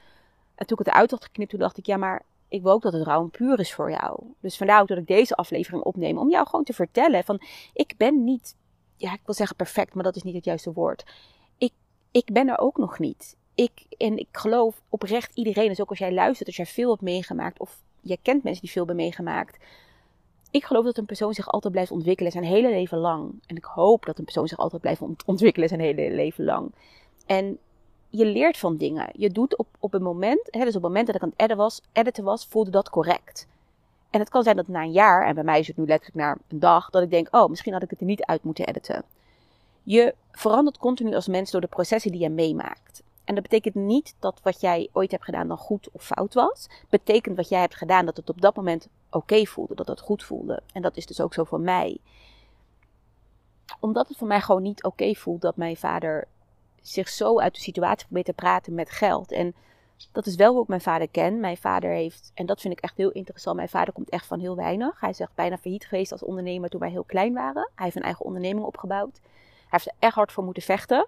En 0.56 0.66
toen 0.66 0.78
ik 0.78 0.86
het 0.86 0.94
eruit 0.94 1.12
had 1.12 1.24
geknipt, 1.24 1.50
toen 1.50 1.60
dacht 1.60 1.78
ik, 1.78 1.86
ja, 1.86 1.98
maar 1.98 2.26
ik 2.48 2.62
wil 2.62 2.72
ook 2.72 2.82
dat 2.82 2.94
het 2.94 3.04
rauw 3.04 3.28
puur 3.28 3.60
is 3.60 3.74
voor 3.74 3.92
jou. 3.92 4.24
Dus 4.40 4.58
vandaar 4.58 4.82
ook 4.82 4.88
dat 4.88 4.98
ik 4.98 5.08
deze 5.08 5.36
aflevering 5.36 5.84
opneem, 5.84 6.18
om 6.18 6.30
jou 6.30 6.46
gewoon 6.48 6.66
te 6.66 6.74
vertellen 6.74 7.24
van, 7.24 7.42
ik 7.74 7.94
ben 7.98 8.24
niet, 8.24 8.56
ja, 8.96 9.14
ik 9.14 9.22
wil 9.26 9.36
zeggen 9.36 9.56
perfect, 9.56 9.94
maar 9.94 10.04
dat 10.04 10.16
is 10.16 10.24
niet 10.24 10.36
het 10.36 10.46
juiste 10.46 10.74
woord. 10.74 11.06
Ik, 11.58 11.74
ik 12.12 12.34
ben 12.34 12.48
er 12.48 12.60
ook 12.60 12.78
nog 12.78 13.00
niet. 13.00 13.38
Ik, 13.56 13.86
en 13.98 14.18
ik 14.18 14.28
geloof 14.32 14.82
oprecht 14.90 15.32
iedereen, 15.36 15.68
dus 15.68 15.82
ook 15.82 15.90
als 15.90 16.00
jij 16.00 16.14
luistert, 16.14 16.48
als 16.48 16.58
jij 16.58 16.66
veel 16.66 16.90
hebt 16.90 17.02
meegemaakt, 17.02 17.60
of 17.60 17.82
je 18.02 18.18
kent 18.22 18.44
mensen 18.44 18.62
die 18.62 18.72
veel 18.72 18.86
hebben 18.86 19.04
meegemaakt, 19.04 19.58
ik 20.52 20.66
geloof 20.66 20.86
dat 20.86 20.98
een 20.98 21.06
persoon 21.06 21.34
zich 21.34 21.48
altijd 21.48 21.74
blijft 21.74 21.92
ontwikkelen 21.92 22.32
zijn 22.32 22.44
hele 22.44 22.70
leven 22.70 22.98
lang. 22.98 23.34
En 23.46 23.56
ik 23.56 23.64
hoop 23.64 24.06
dat 24.06 24.18
een 24.18 24.24
persoon 24.24 24.48
zich 24.48 24.58
altijd 24.58 24.82
blijft 24.82 25.02
ontwikkelen 25.26 25.70
zijn 25.70 25.80
hele 25.80 26.12
leven 26.12 26.44
lang. 26.44 26.72
En 27.26 27.58
je 28.10 28.26
leert 28.26 28.58
van 28.58 28.78
dingen. 28.78 29.10
Je 29.14 29.30
doet 29.30 29.58
op, 29.58 29.68
op 29.80 29.94
een 29.94 30.02
moment, 30.02 30.42
hè, 30.44 30.60
dus 30.60 30.68
op 30.68 30.74
het 30.74 30.82
moment 30.82 31.06
dat 31.06 31.16
ik 31.16 31.22
aan 31.22 31.30
het 31.30 31.40
editen 31.40 31.58
was, 31.58 31.82
editen 31.94 32.24
was, 32.24 32.46
voelde 32.46 32.72
dat 32.72 32.90
correct. 32.90 33.48
En 34.10 34.20
het 34.20 34.30
kan 34.30 34.44
zijn 34.44 34.56
dat 34.56 34.68
na 34.68 34.82
een 34.82 34.92
jaar, 34.92 35.28
en 35.28 35.36
bij 35.36 35.44
mij 35.44 35.60
is 35.60 35.68
het 35.68 35.78
nu 35.78 35.86
letterlijk 35.86 36.26
na 36.26 36.38
een 36.48 36.60
dag, 36.60 36.90
dat 36.90 37.04
ik 37.04 37.10
denk, 37.10 37.28
oh, 37.36 37.50
misschien 37.50 37.74
had 37.74 37.84
ik 37.84 37.90
het 37.90 38.00
er 38.00 38.06
niet 38.06 38.24
uit 38.24 38.44
moeten 38.44 38.68
editen. 38.68 39.04
Je 39.84 40.16
verandert 40.32 40.78
continu 40.78 41.16
als 41.16 41.28
mens 41.28 41.52
door 41.52 41.62
de 41.62 41.68
processen 41.68 42.12
die 42.12 42.22
je 42.22 42.30
meemaakt. 42.30 43.04
En 43.30 43.36
dat 43.36 43.44
betekent 43.44 43.76
niet 43.76 44.16
dat 44.20 44.40
wat 44.44 44.62
jij 44.62 44.90
ooit 44.94 45.12
hebt 45.12 45.24
gedaan 45.24 45.48
dan 45.48 45.58
goed 45.58 45.90
of 45.92 46.06
fout 46.06 46.34
was. 46.34 46.70
Betekent 46.90 47.36
wat 47.36 47.50
jij 47.50 47.60
hebt 47.60 47.76
gedaan 47.76 48.06
dat 48.06 48.18
het 48.18 48.30
op 48.30 48.42
dat 48.42 48.56
moment 48.56 48.88
oké 49.10 49.46
voelde, 49.46 49.76
dat 49.76 49.88
het 49.88 50.00
goed 50.00 50.24
voelde. 50.24 50.62
En 50.74 50.82
dat 50.82 50.98
is 50.98 51.06
dus 51.06 51.22
ook 51.22 51.34
zo 51.34 51.44
voor 51.44 51.60
mij. 51.60 51.98
Omdat 53.80 54.08
het 54.08 54.18
voor 54.18 54.28
mij 54.28 54.42
gewoon 54.42 54.62
niet 54.62 54.84
oké 54.84 55.14
voelt 55.14 55.42
dat 55.42 55.56
mijn 55.56 55.78
vader 55.78 56.28
zich 56.82 57.10
zo 57.10 57.40
uit 57.40 57.54
de 57.56 57.62
situatie 57.62 58.06
probeert 58.06 58.26
te 58.26 58.34
praten 58.34 58.74
met 58.74 58.92
geld. 58.92 59.32
En 59.32 59.56
dat 60.12 60.26
is 60.26 60.36
wel 60.36 60.54
hoe 60.54 60.62
ik 60.62 60.68
mijn 60.68 60.82
vader 60.82 61.10
ken. 61.10 61.40
Mijn 61.40 61.58
vader 61.58 61.92
heeft, 61.92 62.32
en 62.34 62.46
dat 62.46 62.62
vind 62.62 62.74
ik 62.74 62.80
echt 62.80 62.98
heel 62.98 63.12
interessant, 63.12 63.56
mijn 63.56 63.70
vader 63.70 63.94
komt 63.94 64.10
echt 64.10 64.26
van 64.26 64.40
heel 64.40 64.56
weinig. 64.56 65.00
Hij 65.00 65.10
is 65.10 65.20
echt 65.20 65.36
bijna 65.36 65.58
failliet 65.58 65.88
geweest 65.88 66.12
als 66.12 66.24
ondernemer 66.24 66.70
toen 66.70 66.80
wij 66.80 66.90
heel 66.90 67.04
klein 67.04 67.34
waren. 67.34 67.70
Hij 67.76 67.86
heeft 67.86 67.98
een 67.98 68.04
eigen 68.04 68.26
onderneming 68.26 68.66
opgebouwd. 68.66 69.20
Hij 69.22 69.68
heeft 69.70 69.88
er 69.88 69.94
echt 70.00 70.16
hard 70.16 70.32
voor 70.32 70.44
moeten 70.44 70.64
vechten 70.64 71.08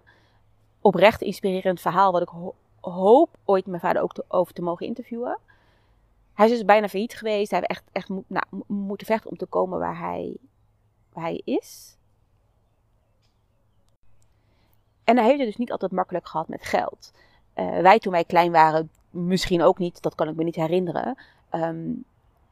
oprecht 0.82 1.22
inspirerend 1.22 1.82
verhaal. 1.82 2.12
Wat 2.12 2.22
ik 2.22 2.32
hoop 2.80 3.30
ooit 3.46 3.66
mijn 3.66 3.82
vader 3.82 4.02
ook 4.02 4.14
te, 4.14 4.24
over 4.28 4.54
te 4.54 4.62
mogen 4.62 4.86
interviewen. 4.86 5.38
Hij 6.34 6.46
is 6.46 6.52
dus 6.52 6.66
bijna 6.66 6.88
failliet 6.88 7.18
geweest. 7.18 7.52
Hij 7.52 7.60
heeft 7.60 7.72
echt, 7.72 7.84
echt 7.92 8.24
nou, 8.28 8.46
moeten 8.68 9.08
vechten 9.08 9.30
om 9.30 9.38
te 9.38 9.46
komen 9.46 9.80
waar 9.80 10.00
hij, 10.00 10.38
waar 11.14 11.24
hij 11.24 11.42
is. 11.46 11.98
En 15.04 15.18
hij 15.18 15.26
heeft 15.26 15.38
het 15.38 15.48
dus 15.48 15.58
niet 15.58 15.72
altijd 15.72 15.92
makkelijk 15.92 16.28
gehad 16.28 16.48
met 16.48 16.66
geld. 16.66 17.12
Uh, 17.56 17.80
wij 17.80 18.00
toen 18.00 18.12
wij 18.12 18.24
klein 18.24 18.52
waren, 18.52 18.90
misschien 19.10 19.62
ook 19.62 19.78
niet. 19.78 20.02
Dat 20.02 20.16
kan 20.16 20.28
ik 20.28 20.36
me 20.36 20.44
niet 20.44 20.56
herinneren. 20.56 21.18
Um, 21.52 22.06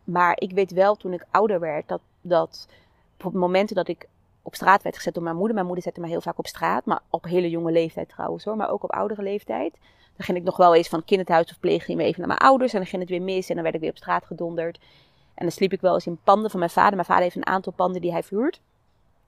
maar 0.03 0.33
ik 0.39 0.51
weet 0.51 0.71
wel 0.71 0.95
toen 0.95 1.13
ik 1.13 1.25
ouder 1.31 1.59
werd 1.59 1.87
dat, 1.87 2.01
dat 2.21 2.67
op 3.23 3.33
momenten 3.33 3.75
dat 3.75 3.87
ik 3.87 4.07
op 4.49 4.55
straat 4.55 4.83
werd 4.83 4.95
gezet 4.95 5.13
door 5.13 5.23
mijn 5.23 5.35
moeder. 5.35 5.53
Mijn 5.53 5.65
moeder 5.65 5.83
zette 5.83 6.01
me 6.01 6.07
heel 6.07 6.21
vaak 6.21 6.37
op 6.37 6.47
straat, 6.47 6.85
maar 6.85 7.01
op 7.09 7.23
hele 7.23 7.49
jonge 7.49 7.71
leeftijd 7.71 8.09
trouwens 8.09 8.43
hoor, 8.43 8.55
maar 8.55 8.69
ook 8.69 8.83
op 8.83 8.91
oudere 8.91 9.21
leeftijd. 9.21 9.73
Dan 10.15 10.25
ging 10.25 10.37
ik 10.37 10.43
nog 10.43 10.57
wel 10.57 10.75
eens 10.75 10.87
van 10.87 11.03
kinderthuisverpleging 11.03 11.99
even 11.99 12.19
naar 12.19 12.27
mijn 12.27 12.39
ouders 12.39 12.73
en 12.73 12.79
dan 12.79 12.87
ging 12.87 13.01
het 13.01 13.11
weer 13.11 13.21
mis 13.21 13.49
en 13.49 13.53
dan 13.53 13.63
werd 13.63 13.75
ik 13.75 13.81
weer 13.81 13.89
op 13.89 13.97
straat 13.97 14.25
gedonderd. 14.25 14.79
En 15.33 15.45
dan 15.45 15.51
sliep 15.51 15.73
ik 15.73 15.81
wel 15.81 15.93
eens 15.93 16.07
in 16.07 16.19
panden 16.23 16.49
van 16.49 16.59
mijn 16.59 16.71
vader. 16.71 16.93
Mijn 16.93 17.05
vader 17.05 17.23
heeft 17.23 17.35
een 17.35 17.45
aantal 17.45 17.73
panden 17.73 18.01
die 18.01 18.11
hij 18.11 18.23
vuurt. 18.23 18.61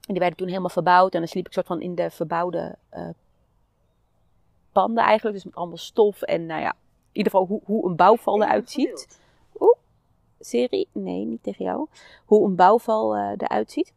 En 0.06 0.12
die 0.12 0.18
werden 0.18 0.36
toen 0.36 0.48
helemaal 0.48 0.68
verbouwd 0.68 1.12
en 1.12 1.18
dan 1.18 1.28
sliep 1.28 1.46
ik 1.46 1.52
soort 1.52 1.66
van 1.66 1.80
in 1.80 1.94
de 1.94 2.10
verbouwde 2.10 2.76
uh, 2.94 3.08
panden 4.72 5.04
eigenlijk. 5.04 5.36
Dus 5.36 5.44
met 5.44 5.54
allemaal 5.54 5.76
stof 5.76 6.22
en 6.22 6.46
nou 6.46 6.60
ja, 6.60 6.70
in 6.70 6.76
ieder 7.12 7.32
geval 7.32 7.46
hoe, 7.46 7.60
hoe 7.64 7.88
een 7.88 7.96
bouwval 7.96 8.42
eruit 8.42 8.70
ziet. 8.70 9.20
Oeh, 9.60 9.76
serie? 10.40 10.88
Nee, 10.92 11.24
niet 11.24 11.42
tegen 11.42 11.64
jou. 11.64 11.86
Hoe 12.24 12.46
een 12.46 12.56
bouwval 12.56 13.16
uh, 13.16 13.30
eruit 13.36 13.70
ziet. 13.70 13.92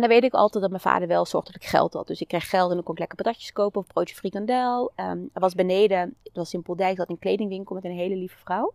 En 0.00 0.08
dan 0.08 0.14
weet 0.14 0.30
ik 0.32 0.38
altijd 0.38 0.62
dat 0.62 0.72
mijn 0.72 0.82
vader 0.82 1.08
wel 1.08 1.26
zorgde 1.26 1.52
dat 1.52 1.62
ik 1.62 1.68
geld 1.68 1.92
had. 1.92 2.06
Dus 2.06 2.20
ik 2.20 2.28
kreeg 2.28 2.48
geld 2.48 2.68
en 2.68 2.74
dan 2.74 2.84
kon 2.84 2.92
ik 2.92 2.98
lekker 2.98 3.16
patatjes 3.16 3.52
kopen 3.52 3.80
of 3.80 3.86
broodje 3.86 4.14
frikandel. 4.14 4.92
Um, 4.96 5.30
er 5.32 5.40
was 5.40 5.54
beneden, 5.54 6.14
het 6.22 6.36
was 6.36 6.54
in 6.54 6.62
Poldijk, 6.62 6.96
dat 6.96 7.08
een 7.08 7.18
kledingwinkel 7.18 7.74
met 7.74 7.84
een 7.84 7.90
hele 7.90 8.16
lieve 8.16 8.38
vrouw. 8.38 8.72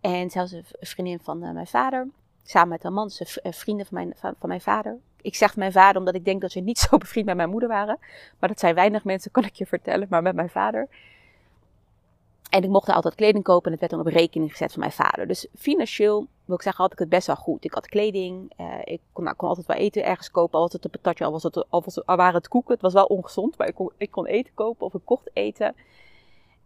En 0.00 0.30
zelfs 0.30 0.52
een 0.52 0.64
vriendin 0.80 1.20
van 1.20 1.44
uh, 1.44 1.50
mijn 1.50 1.66
vader. 1.66 2.08
Samen 2.42 2.68
met 2.68 2.82
haar 2.82 2.92
man, 2.92 3.10
ze 3.10 3.40
uh, 3.42 3.52
vrienden 3.52 3.86
van 3.86 3.94
mijn, 3.98 4.12
van, 4.16 4.34
van, 4.38 4.48
mijn 4.48 4.60
vader. 4.60 4.98
Ik 5.20 5.34
zeg 5.34 5.56
mijn 5.56 5.72
vader 5.72 5.96
omdat 5.96 6.14
ik 6.14 6.24
denk 6.24 6.40
dat 6.40 6.52
ze 6.52 6.60
niet 6.60 6.78
zo 6.88 6.98
bevriend 6.98 7.26
met 7.26 7.36
mijn 7.36 7.50
moeder 7.50 7.68
waren. 7.68 7.98
Maar 8.38 8.48
dat 8.48 8.60
zijn 8.60 8.74
weinig 8.74 9.04
mensen, 9.04 9.30
kan 9.30 9.44
ik 9.44 9.54
je 9.54 9.66
vertellen. 9.66 10.06
Maar 10.10 10.22
met 10.22 10.34
mijn 10.34 10.50
vader. 10.50 10.88
En 12.50 12.62
ik 12.62 12.68
mocht 12.68 12.88
er 12.88 12.94
altijd 12.94 13.14
kleding 13.14 13.44
kopen 13.44 13.64
en 13.64 13.70
het 13.70 13.80
werd 13.80 13.92
dan 13.92 14.00
op 14.00 14.06
rekening 14.06 14.50
gezet 14.50 14.72
van 14.72 14.80
mijn 14.80 14.92
vader. 14.92 15.26
Dus 15.26 15.46
financieel, 15.58 16.26
wil 16.44 16.56
ik 16.56 16.62
zeggen, 16.62 16.82
had 16.82 16.92
ik 16.92 16.98
het 16.98 17.08
best 17.08 17.26
wel 17.26 17.36
goed. 17.36 17.64
Ik 17.64 17.72
had 17.72 17.88
kleding, 17.88 18.52
uh, 18.60 18.66
ik 18.84 19.00
kon, 19.12 19.24
nou, 19.24 19.36
kon, 19.36 19.48
altijd 19.48 19.66
wel 19.66 19.76
eten 19.76 20.04
ergens 20.04 20.30
kopen. 20.30 20.54
Al 20.54 20.64
was 20.64 20.72
het 20.72 20.84
een 20.84 20.90
patatje, 20.90 21.24
al, 21.24 21.32
was 21.32 21.42
het, 21.42 21.70
al, 21.70 21.82
was 21.84 21.94
het, 21.94 22.06
al 22.06 22.16
waren 22.16 22.34
het 22.34 22.48
koeken. 22.48 22.72
Het 22.72 22.82
was 22.82 22.92
wel 22.92 23.04
ongezond, 23.04 23.58
maar 23.58 23.68
ik 23.68 23.74
kon, 23.74 23.90
ik 23.96 24.10
kon 24.10 24.26
eten 24.26 24.54
kopen 24.54 24.86
of 24.86 24.94
ik 24.94 25.00
kocht 25.04 25.30
eten. 25.32 25.74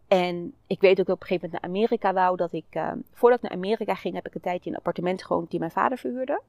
En 0.07 0.53
ik 0.67 0.81
weet 0.81 0.99
ook 0.99 1.05
dat 1.05 1.15
op 1.15 1.21
een 1.21 1.27
gegeven 1.27 1.49
moment 1.51 1.61
naar 1.61 1.71
Amerika 1.71 2.13
wou. 2.13 2.37
Dat 2.37 2.53
ik, 2.53 2.65
uh, 2.71 2.91
voordat 3.13 3.43
ik 3.43 3.49
naar 3.49 3.57
Amerika 3.57 3.95
ging, 3.95 4.15
heb 4.15 4.27
ik 4.27 4.35
een 4.35 4.41
tijdje 4.41 4.69
een 4.69 4.75
appartement 4.75 5.23
gewoond 5.23 5.49
die 5.49 5.59
mijn 5.59 5.71
vader 5.71 5.97
verhuurde. 5.97 6.41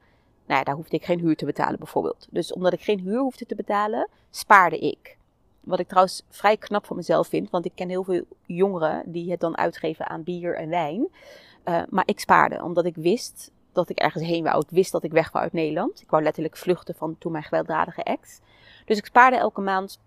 Nou 0.46 0.58
ja, 0.58 0.64
daar 0.64 0.74
hoefde 0.74 0.96
ik 0.96 1.04
geen 1.04 1.20
huur 1.20 1.36
te 1.36 1.44
betalen 1.44 1.78
bijvoorbeeld. 1.78 2.26
Dus 2.30 2.52
omdat 2.52 2.72
ik 2.72 2.80
geen 2.80 3.00
huur 3.00 3.18
hoefde 3.18 3.46
te 3.46 3.54
betalen, 3.54 4.08
spaarde 4.30 4.78
ik. 4.78 5.16
Wat 5.66 5.78
ik 5.78 5.88
trouwens 5.88 6.25
vrij 6.28 6.56
knap 6.56 6.87
van 6.87 6.96
mezelf 6.96 7.28
vind. 7.28 7.50
Want 7.50 7.64
ik 7.64 7.73
ken 7.75 7.88
heel 7.88 8.04
veel 8.04 8.25
jongeren 8.46 9.02
die 9.06 9.30
het 9.30 9.40
dan 9.40 9.56
uitgeven 9.56 10.06
aan 10.06 10.23
bier 10.23 10.54
en 10.56 10.68
wijn. 10.68 11.08
Uh, 11.64 11.82
maar 11.88 12.06
ik 12.06 12.20
spaarde, 12.20 12.62
omdat 12.62 12.85
ik 12.85 12.96
wist 12.96 13.50
dat 13.73 13.88
ik 13.88 13.99
ergens 13.99 14.25
heen 14.25 14.44
wou. 14.44 14.61
Ik 14.61 14.70
wist 14.70 14.92
dat 14.92 15.04
ik 15.04 15.12
weg 15.12 15.30
wou 15.32 15.44
uit 15.44 15.52
Nederland. 15.52 16.00
Ik 16.00 16.11
wou 16.11 16.23
letterlijk 16.23 16.56
vluchten 16.56 16.94
van 16.94 17.16
toen 17.18 17.32
mijn 17.32 17.44
gewelddadige 17.44 18.02
ex. 18.02 18.40
Dus 18.85 18.99
ik 18.99 19.06
spaarde 19.06 19.37
elke 19.37 19.61
maand 19.61 19.99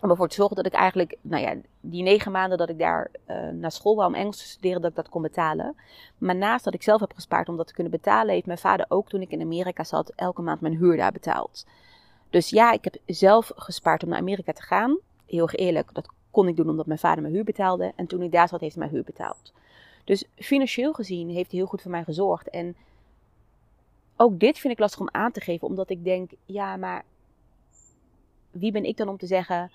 om 0.00 0.10
ervoor 0.10 0.28
te 0.28 0.34
zorgen 0.34 0.56
dat 0.56 0.66
ik 0.66 0.72
eigenlijk, 0.72 1.16
nou 1.20 1.42
ja, 1.42 1.54
die 1.80 2.02
negen 2.02 2.32
maanden 2.32 2.58
dat 2.58 2.68
ik 2.68 2.78
daar 2.78 3.10
uh, 3.26 3.48
naar 3.48 3.72
school 3.72 3.96
wou 3.96 4.08
om 4.08 4.14
Engels 4.14 4.38
te 4.38 4.44
studeren, 4.44 4.80
dat 4.80 4.90
ik 4.90 4.96
dat 4.96 5.08
kon 5.08 5.22
betalen. 5.22 5.76
Maar 6.18 6.36
naast 6.36 6.64
dat 6.64 6.74
ik 6.74 6.82
zelf 6.82 7.00
heb 7.00 7.12
gespaard 7.14 7.48
om 7.48 7.56
dat 7.56 7.66
te 7.66 7.72
kunnen 7.74 7.92
betalen, 7.92 8.34
heeft 8.34 8.46
mijn 8.46 8.58
vader 8.58 8.86
ook 8.88 9.08
toen 9.08 9.20
ik 9.20 9.30
in 9.30 9.40
Amerika 9.40 9.84
zat, 9.84 10.12
elke 10.16 10.42
maand 10.42 10.60
mijn 10.60 10.76
huur 10.76 10.96
daar 10.96 11.12
betaald. 11.12 11.66
Dus 12.34 12.48
ja, 12.48 12.72
ik 12.72 12.84
heb 12.84 12.96
zelf 13.06 13.52
gespaard 13.56 14.02
om 14.02 14.08
naar 14.08 14.18
Amerika 14.18 14.52
te 14.52 14.62
gaan. 14.62 14.98
Heel 15.26 15.42
erg 15.42 15.54
eerlijk, 15.54 15.90
dat 15.92 16.08
kon 16.30 16.48
ik 16.48 16.56
doen 16.56 16.68
omdat 16.68 16.86
mijn 16.86 16.98
vader 16.98 17.22
mijn 17.22 17.34
huur 17.34 17.44
betaalde. 17.44 17.92
En 17.96 18.06
toen 18.06 18.22
ik 18.22 18.32
daar 18.32 18.48
zat, 18.48 18.60
heeft 18.60 18.74
hij 18.74 18.82
mijn 18.82 18.94
huur 18.94 19.04
betaald. 19.04 19.52
Dus 20.04 20.24
financieel 20.36 20.92
gezien 20.92 21.28
heeft 21.28 21.50
hij 21.50 21.60
heel 21.60 21.68
goed 21.68 21.82
voor 21.82 21.90
mij 21.90 22.04
gezorgd. 22.04 22.50
En 22.50 22.76
ook 24.16 24.40
dit 24.40 24.58
vind 24.58 24.72
ik 24.72 24.78
lastig 24.78 25.00
om 25.00 25.08
aan 25.12 25.32
te 25.32 25.40
geven, 25.40 25.68
omdat 25.68 25.90
ik 25.90 26.04
denk, 26.04 26.30
ja, 26.44 26.76
maar 26.76 27.04
wie 28.50 28.72
ben 28.72 28.84
ik 28.84 28.96
dan 28.96 29.08
om 29.08 29.18
te 29.18 29.26
zeggen: 29.26 29.70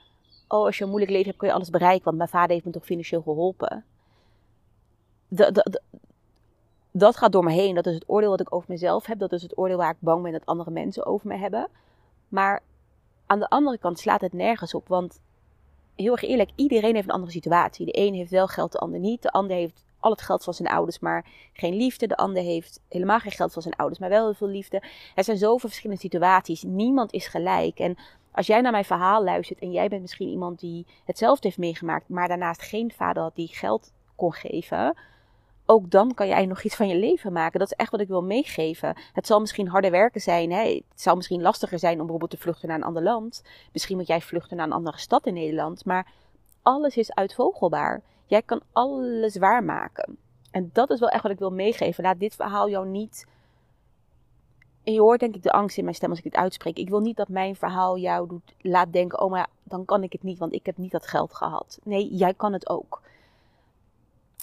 Oh, 0.48 0.66
als 0.66 0.78
je 0.78 0.84
een 0.84 0.90
moeilijk 0.90 1.12
leven 1.12 1.28
hebt, 1.28 1.40
kun 1.40 1.48
je 1.48 1.54
alles 1.54 1.70
bereiken, 1.70 2.04
want 2.04 2.18
mijn 2.18 2.30
vader 2.30 2.52
heeft 2.52 2.66
me 2.66 2.72
toch 2.72 2.86
financieel 2.86 3.22
geholpen. 3.22 3.86
dat 6.92 7.18
gaat 7.18 7.32
door 7.32 7.44
me 7.44 7.52
heen. 7.52 7.76
Dat 7.76 7.86
is 7.86 7.94
het 7.94 8.10
oordeel 8.10 8.30
wat 8.30 8.40
ik 8.40 8.54
over 8.54 8.72
mezelf 8.72 9.06
heb. 9.06 9.20
Dat 9.20 9.32
is 9.32 9.42
het 9.42 9.58
oordeel 9.58 9.78
waar 9.78 9.92
ik 9.92 9.98
bang 10.00 10.24
ben 10.24 10.32
dat 10.32 10.46
andere 10.46 10.72
mensen 10.72 11.06
over 11.06 11.28
me 11.28 11.38
hebben. 11.38 11.70
Maar 12.30 12.62
aan 13.26 13.40
de 13.40 13.50
andere 13.50 13.78
kant 13.78 14.00
slaat 14.00 14.22
het 14.22 14.34
nergens 14.34 14.74
op. 14.74 14.88
Want 14.88 15.22
heel 15.96 16.12
erg 16.12 16.24
eerlijk, 16.24 16.52
iedereen 16.56 16.96
heeft 16.96 17.08
een 17.08 17.14
andere 17.14 17.32
situatie. 17.32 17.86
De 17.86 17.98
een 18.00 18.14
heeft 18.14 18.32
wel 18.32 18.48
geld, 18.48 18.72
de 18.72 18.78
ander 18.78 19.00
niet. 19.00 19.22
De 19.22 19.32
ander 19.32 19.56
heeft 19.56 19.86
al 20.00 20.12
het 20.12 20.22
geld 20.22 20.44
van 20.44 20.54
zijn 20.54 20.68
ouders, 20.68 21.00
maar 21.00 21.26
geen 21.54 21.76
liefde. 21.76 22.08
De 22.08 22.18
ander 22.18 22.44
heeft 22.44 22.82
helemaal 22.90 23.20
geen 23.20 23.32
geld 23.32 23.54
van 23.54 23.62
zijn 23.62 23.76
ouders, 23.76 24.00
maar 24.00 24.10
wel 24.10 24.24
heel 24.24 24.34
veel 24.34 24.48
liefde. 24.48 24.84
Er 25.16 25.24
zijn 25.24 25.38
zoveel 25.38 25.70
verschillende 25.70 26.02
situaties. 26.02 26.64
Niemand 26.64 27.14
is 27.14 27.28
gelijk. 27.28 27.80
En 27.80 27.98
als 28.32 28.48
jij 28.48 28.62
naar 28.62 28.72
mijn 28.72 28.86
verhaal 28.86 29.24
luistert 29.24 29.60
en 29.60 29.72
jij 29.72 29.88
bent 29.88 30.02
misschien 30.02 30.30
iemand 30.30 30.60
die 30.60 30.86
hetzelfde 31.06 31.48
heeft 31.48 31.60
meegemaakt, 31.60 32.10
maar 32.10 32.28
daarnaast 32.28 32.62
geen 32.62 32.92
vader 32.92 33.24
had 33.24 33.36
die 33.36 33.48
geld 33.48 33.92
kon 34.16 34.34
geven, 34.34 34.98
ook 35.70 35.92
dan 35.92 36.14
kan 36.14 36.28
jij 36.28 36.46
nog 36.46 36.64
iets 36.64 36.76
van 36.76 36.88
je 36.88 36.96
leven 36.96 37.34
maken. 37.34 37.60
Dat 37.60 37.72
is 37.72 37.78
echt 37.78 37.92
wat 37.92 38.00
ik 38.00 38.08
wil 38.08 38.24
meegeven. 38.24 38.96
Het 39.14 39.28
zal 39.28 39.40
misschien 39.40 39.68
harder 39.68 39.92
werken 39.92 40.22
zijn. 40.22 40.52
Hè? 40.52 40.84
Het 40.90 41.02
zal 41.02 41.16
misschien 41.16 41.42
lastiger 41.42 41.80
zijn 41.80 41.94
om 41.94 42.00
bijvoorbeeld 42.00 42.32
te 42.32 42.38
vluchten 42.38 42.68
naar 42.68 42.78
een 42.78 42.84
ander 42.84 43.04
land. 43.04 43.44
Misschien 43.72 43.98
moet 43.98 44.08
jij 44.08 44.22
vluchten 44.22 44.58
naar 44.58 44.66
een 44.66 44.74
andere 44.74 44.98
stad 44.98 45.26
in 45.26 45.34
Nederland. 45.34 45.86
Maar 45.86 46.12
alles 46.62 46.98
is 46.98 47.14
uitvogelbaar. 47.14 48.02
Jij 48.26 48.42
kan 48.42 48.62
alles 48.72 49.38
waarmaken. 49.38 50.18
En 50.52 50.70
dat 50.74 50.90
is 50.90 51.00
wel 51.00 51.10
echt 51.10 51.24
wat 51.24 51.32
ik 51.32 51.40
wil 51.40 51.52
meegeven. 51.52 52.04
Laat 52.04 52.20
dit 52.20 52.36
verhaal 52.36 52.70
jou 52.70 52.88
niet 52.88 53.26
en 54.84 54.94
je 54.94 55.02
hoort 55.02 55.20
denk 55.20 55.36
ik 55.36 55.44
de 55.44 55.52
angst 55.52 55.78
in 55.78 55.84
mijn 55.84 55.96
stem 55.96 56.10
als 56.10 56.18
ik 56.18 56.24
dit 56.24 56.36
uitspreek. 56.36 56.78
Ik 56.78 56.90
wil 56.90 57.00
niet 57.00 57.18
dat 57.18 57.28
mijn 57.28 57.56
verhaal 57.56 57.98
jou 57.98 58.28
doet, 58.28 58.54
laat 58.62 58.94
denken, 58.94 59.22
oh 59.22 59.32
maar 59.32 59.48
dan 59.64 59.86
kan 59.86 60.04
ik 60.04 60.12
het 60.12 60.24
niet, 60.24 60.38
want 60.38 60.54
ik 60.54 60.66
heb 60.66 60.78
niet 60.78 60.92
dat 60.92 61.08
geld 61.08 61.34
gehad. 61.34 61.80
Nee, 61.84 62.16
jij 62.16 62.34
kan 62.34 62.54
het 62.54 62.70
ook. 62.70 63.02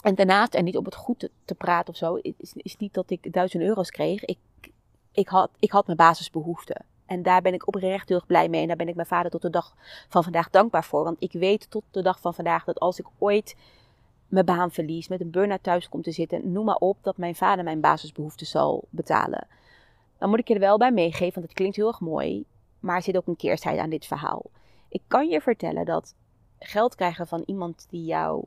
En 0.07 0.15
daarnaast, 0.15 0.55
en 0.55 0.65
niet 0.65 0.77
om 0.77 0.85
het 0.85 0.95
goed 0.95 1.29
te, 1.45 1.55
praten 1.55 1.93
of 1.93 1.99
zo, 1.99 2.15
is, 2.15 2.53
is 2.57 2.77
niet 2.77 2.95
dat 2.95 3.11
ik 3.11 3.33
duizend 3.33 3.63
euro's 3.63 3.91
kreeg. 3.91 4.25
Ik, 4.25 4.39
ik, 5.13 5.29
had, 5.29 5.51
ik 5.59 5.71
had 5.71 5.87
mijn 5.87 5.99
basisbehoeften. 5.99 6.85
En 7.07 7.23
daar 7.23 7.43
ben 7.43 7.55
ik 7.55 7.67
oprecht 7.67 8.09
heel 8.09 8.17
erg 8.17 8.27
blij 8.27 8.49
mee. 8.49 8.61
En 8.61 8.67
daar 8.67 8.77
ben 8.77 8.89
ik 8.89 8.95
mijn 8.95 9.07
vader 9.07 9.31
tot 9.31 9.43
de 9.43 9.51
dag 9.51 9.75
van 10.09 10.23
vandaag 10.23 10.51
dankbaar 10.51 10.85
voor. 10.85 11.05
Want 11.05 11.17
ik 11.19 11.33
weet 11.33 11.71
tot 11.71 11.83
de 11.91 12.03
dag 12.03 12.21
van 12.21 12.35
vandaag 12.35 12.65
dat 12.65 12.81
als 12.81 12.99
ik 12.99 13.07
ooit 13.19 13.57
mijn 14.29 14.45
baan 14.45 14.71
verlies, 14.71 15.09
met 15.09 15.21
een 15.21 15.31
burn-out 15.31 15.63
thuis 15.63 15.89
kom 15.89 16.03
te 16.03 16.13
zitten, 16.13 16.53
noem 16.53 16.65
maar 16.65 16.77
op, 16.77 16.99
dat 17.03 17.17
mijn 17.17 17.35
vader 17.35 17.65
mijn 17.65 17.81
basisbehoeften 17.81 18.47
zal 18.47 18.85
betalen. 18.91 19.47
Dan 20.19 20.29
moet 20.29 20.39
ik 20.39 20.49
je 20.49 20.55
er 20.55 20.61
wel 20.61 20.79
bij 20.79 20.93
meegeven, 20.93 21.35
want 21.35 21.47
het 21.47 21.57
klinkt 21.57 21.77
heel 21.77 21.89
erg 21.89 22.01
mooi, 22.01 22.45
maar 22.81 22.97
er 22.97 23.03
zit 23.03 23.17
ook 23.17 23.27
een 23.27 23.37
keerzijde 23.37 23.81
aan 23.81 23.91
dit 23.91 24.07
verhaal. 24.07 24.43
Ik 24.89 25.03
kan 25.07 25.29
je 25.29 25.41
vertellen 25.41 25.85
dat 25.85 26.15
geld 26.59 26.95
krijgen 26.95 27.27
van 27.27 27.43
iemand 27.47 27.87
die 27.91 28.05
jou 28.05 28.45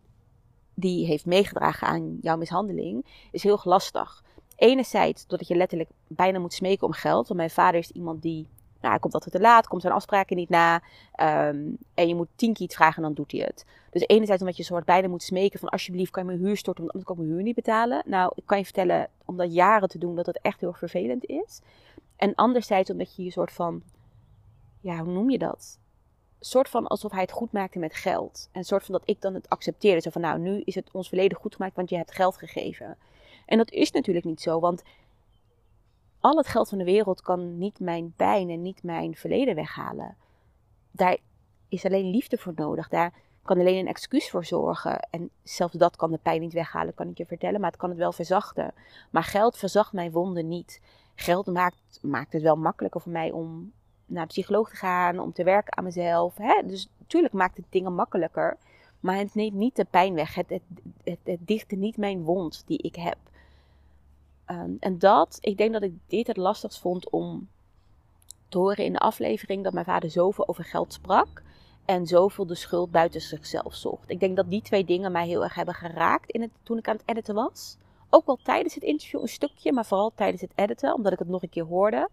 die 0.79 1.05
heeft 1.05 1.25
meegedragen 1.25 1.87
aan 1.87 2.17
jouw 2.21 2.37
mishandeling, 2.37 3.05
is 3.31 3.43
heel 3.43 3.59
lastig. 3.63 4.23
Enerzijds 4.55 5.27
doordat 5.27 5.47
je 5.47 5.55
letterlijk 5.55 5.89
bijna 6.07 6.39
moet 6.39 6.53
smeken 6.53 6.87
om 6.87 6.93
geld. 6.93 7.27
Want 7.27 7.39
mijn 7.39 7.49
vader 7.49 7.79
is 7.79 7.91
iemand 7.91 8.21
die, 8.21 8.47
nou, 8.79 8.91
hij 8.91 8.99
komt 8.99 9.13
altijd 9.13 9.35
te 9.35 9.41
laat, 9.41 9.67
komt 9.67 9.81
zijn 9.81 9.93
afspraken 9.93 10.35
niet 10.35 10.49
na. 10.49 10.81
Ehm, 11.11 11.67
en 11.93 12.07
je 12.07 12.15
moet 12.15 12.27
tien 12.35 12.53
keer 12.53 12.65
iets 12.65 12.75
vragen 12.75 12.95
en 12.95 13.01
dan 13.03 13.13
doet 13.13 13.31
hij 13.31 13.41
het. 13.41 13.65
Dus 13.89 14.03
enerzijds 14.07 14.41
omdat 14.41 14.57
je 14.57 14.63
soort 14.63 14.85
bijna 14.85 15.07
moet 15.07 15.23
smeken 15.23 15.59
van 15.59 15.69
alsjeblieft 15.69 16.11
kan 16.11 16.23
je 16.23 16.29
mijn 16.29 16.41
huur 16.41 16.57
storten, 16.57 16.83
want 16.83 16.93
anders 16.93 17.11
kan 17.11 17.15
ik 17.15 17.21
mijn 17.21 17.35
huur 17.35 17.45
niet 17.47 17.65
betalen. 17.65 18.03
Nou, 18.05 18.31
ik 18.35 18.45
kan 18.45 18.57
je 18.57 18.63
vertellen, 18.63 19.09
om 19.25 19.37
dat 19.37 19.53
jaren 19.53 19.89
te 19.89 19.97
doen, 19.97 20.15
dat 20.15 20.25
het 20.25 20.39
echt 20.41 20.59
heel 20.59 20.73
vervelend 20.73 21.25
is. 21.25 21.61
En 22.15 22.35
anderzijds 22.35 22.89
omdat 22.89 23.15
je 23.15 23.23
je 23.23 23.31
soort 23.31 23.51
van, 23.51 23.83
ja, 24.79 25.03
hoe 25.03 25.13
noem 25.13 25.29
je 25.29 25.37
dat? 25.37 25.79
Soort 26.39 26.69
van 26.69 26.87
alsof 26.87 27.11
hij 27.11 27.21
het 27.21 27.31
goed 27.31 27.51
maakte 27.51 27.79
met 27.79 27.95
geld. 27.95 28.49
En 28.51 28.63
soort 28.63 28.83
van 28.83 28.93
dat 28.93 29.09
ik 29.09 29.21
dan 29.21 29.33
het 29.33 29.49
accepteerde. 29.49 30.01
Zo 30.01 30.09
van, 30.09 30.21
nou, 30.21 30.39
nu 30.39 30.61
is 30.61 30.75
het 30.75 30.91
ons 30.91 31.07
verleden 31.07 31.37
goed 31.37 31.55
gemaakt, 31.55 31.75
want 31.75 31.89
je 31.89 31.95
hebt 31.95 32.11
geld 32.11 32.37
gegeven. 32.37 32.97
En 33.45 33.57
dat 33.57 33.71
is 33.71 33.91
natuurlijk 33.91 34.25
niet 34.25 34.41
zo, 34.41 34.59
want 34.59 34.83
al 36.19 36.37
het 36.37 36.47
geld 36.47 36.69
van 36.69 36.77
de 36.77 36.83
wereld 36.83 37.21
kan 37.21 37.57
niet 37.57 37.79
mijn 37.79 38.13
pijn 38.15 38.49
en 38.49 38.61
niet 38.61 38.83
mijn 38.83 39.15
verleden 39.15 39.55
weghalen. 39.55 40.15
Daar 40.91 41.17
is 41.69 41.85
alleen 41.85 42.09
liefde 42.09 42.37
voor 42.37 42.53
nodig. 42.55 42.89
Daar 42.89 43.13
kan 43.43 43.59
alleen 43.59 43.77
een 43.77 43.87
excuus 43.87 44.29
voor 44.29 44.45
zorgen. 44.45 44.99
En 44.99 45.29
zelfs 45.43 45.73
dat 45.73 45.95
kan 45.95 46.11
de 46.11 46.17
pijn 46.17 46.41
niet 46.41 46.53
weghalen, 46.53 46.93
kan 46.93 47.09
ik 47.09 47.17
je 47.17 47.25
vertellen. 47.25 47.59
Maar 47.59 47.69
het 47.69 47.79
kan 47.79 47.89
het 47.89 47.97
wel 47.97 48.11
verzachten. 48.11 48.73
Maar 49.09 49.23
geld 49.23 49.57
verzacht 49.57 49.93
mijn 49.93 50.11
wonden 50.11 50.47
niet. 50.47 50.81
Geld 51.15 51.45
maakt, 51.45 51.99
maakt 52.01 52.33
het 52.33 52.41
wel 52.41 52.55
makkelijker 52.55 53.01
voor 53.01 53.11
mij 53.11 53.31
om 53.31 53.71
naar 54.09 54.27
de 54.27 54.33
psycholoog 54.33 54.69
te 54.69 54.75
gaan, 54.75 55.19
om 55.19 55.33
te 55.33 55.43
werken 55.43 55.77
aan 55.77 55.83
mezelf. 55.83 56.37
Hè? 56.37 56.61
Dus 56.65 56.89
natuurlijk 56.99 57.33
maakt 57.33 57.57
het 57.57 57.65
dingen 57.69 57.95
makkelijker. 57.95 58.57
Maar 58.99 59.17
het 59.17 59.35
neemt 59.35 59.55
niet 59.55 59.75
de 59.75 59.85
pijn 59.89 60.13
weg. 60.13 60.35
Het, 60.35 60.59
het, 61.03 61.37
dichtte 61.39 61.75
niet 61.75 61.97
mijn 61.97 62.23
wond 62.23 62.63
die 62.65 62.77
ik 62.77 62.95
heb. 62.95 63.17
Ehm, 64.45 64.71
en 64.79 64.99
dat, 64.99 65.37
ik 65.41 65.57
denk 65.57 65.73
dat 65.73 65.81
ik 65.81 65.93
dit 66.07 66.27
het 66.27 66.37
lastigst 66.37 66.79
vond 66.79 67.09
om 67.09 67.47
te 68.49 68.57
horen 68.57 68.85
in 68.85 68.93
de 68.93 68.99
aflevering 68.99 69.63
dat 69.63 69.73
mijn 69.73 69.85
vader 69.85 70.09
zoveel 70.09 70.47
over 70.47 70.63
geld 70.63 70.93
sprak 70.93 71.43
en 71.85 72.07
zoveel 72.07 72.45
de 72.45 72.55
schuld 72.55 72.91
buiten 72.91 73.21
zichzelf 73.21 73.75
zocht. 73.75 74.09
Ik 74.09 74.19
denk 74.19 74.35
dat 74.35 74.49
die 74.49 74.61
twee 74.61 74.85
dingen 74.85 75.11
mij 75.11 75.27
heel 75.27 75.43
erg 75.43 75.55
hebben 75.55 75.73
geraakt 75.73 76.31
in 76.31 76.41
het, 76.41 76.51
toen 76.63 76.77
ik 76.77 76.87
aan 76.87 76.95
het 76.95 77.07
editen 77.09 77.35
was. 77.35 77.77
Ook 78.09 78.25
wel 78.25 78.39
tijdens 78.43 78.73
het 78.73 78.83
interview 78.83 79.21
een 79.21 79.27
stukje, 79.27 79.73
maar 79.73 79.85
vooral 79.85 80.11
tijdens 80.15 80.41
het 80.41 80.51
editen, 80.55 80.93
omdat 80.93 81.11
ik 81.11 81.19
het 81.19 81.27
nog 81.27 81.41
een 81.41 81.49
keer 81.49 81.65
hoorde. 81.65 82.09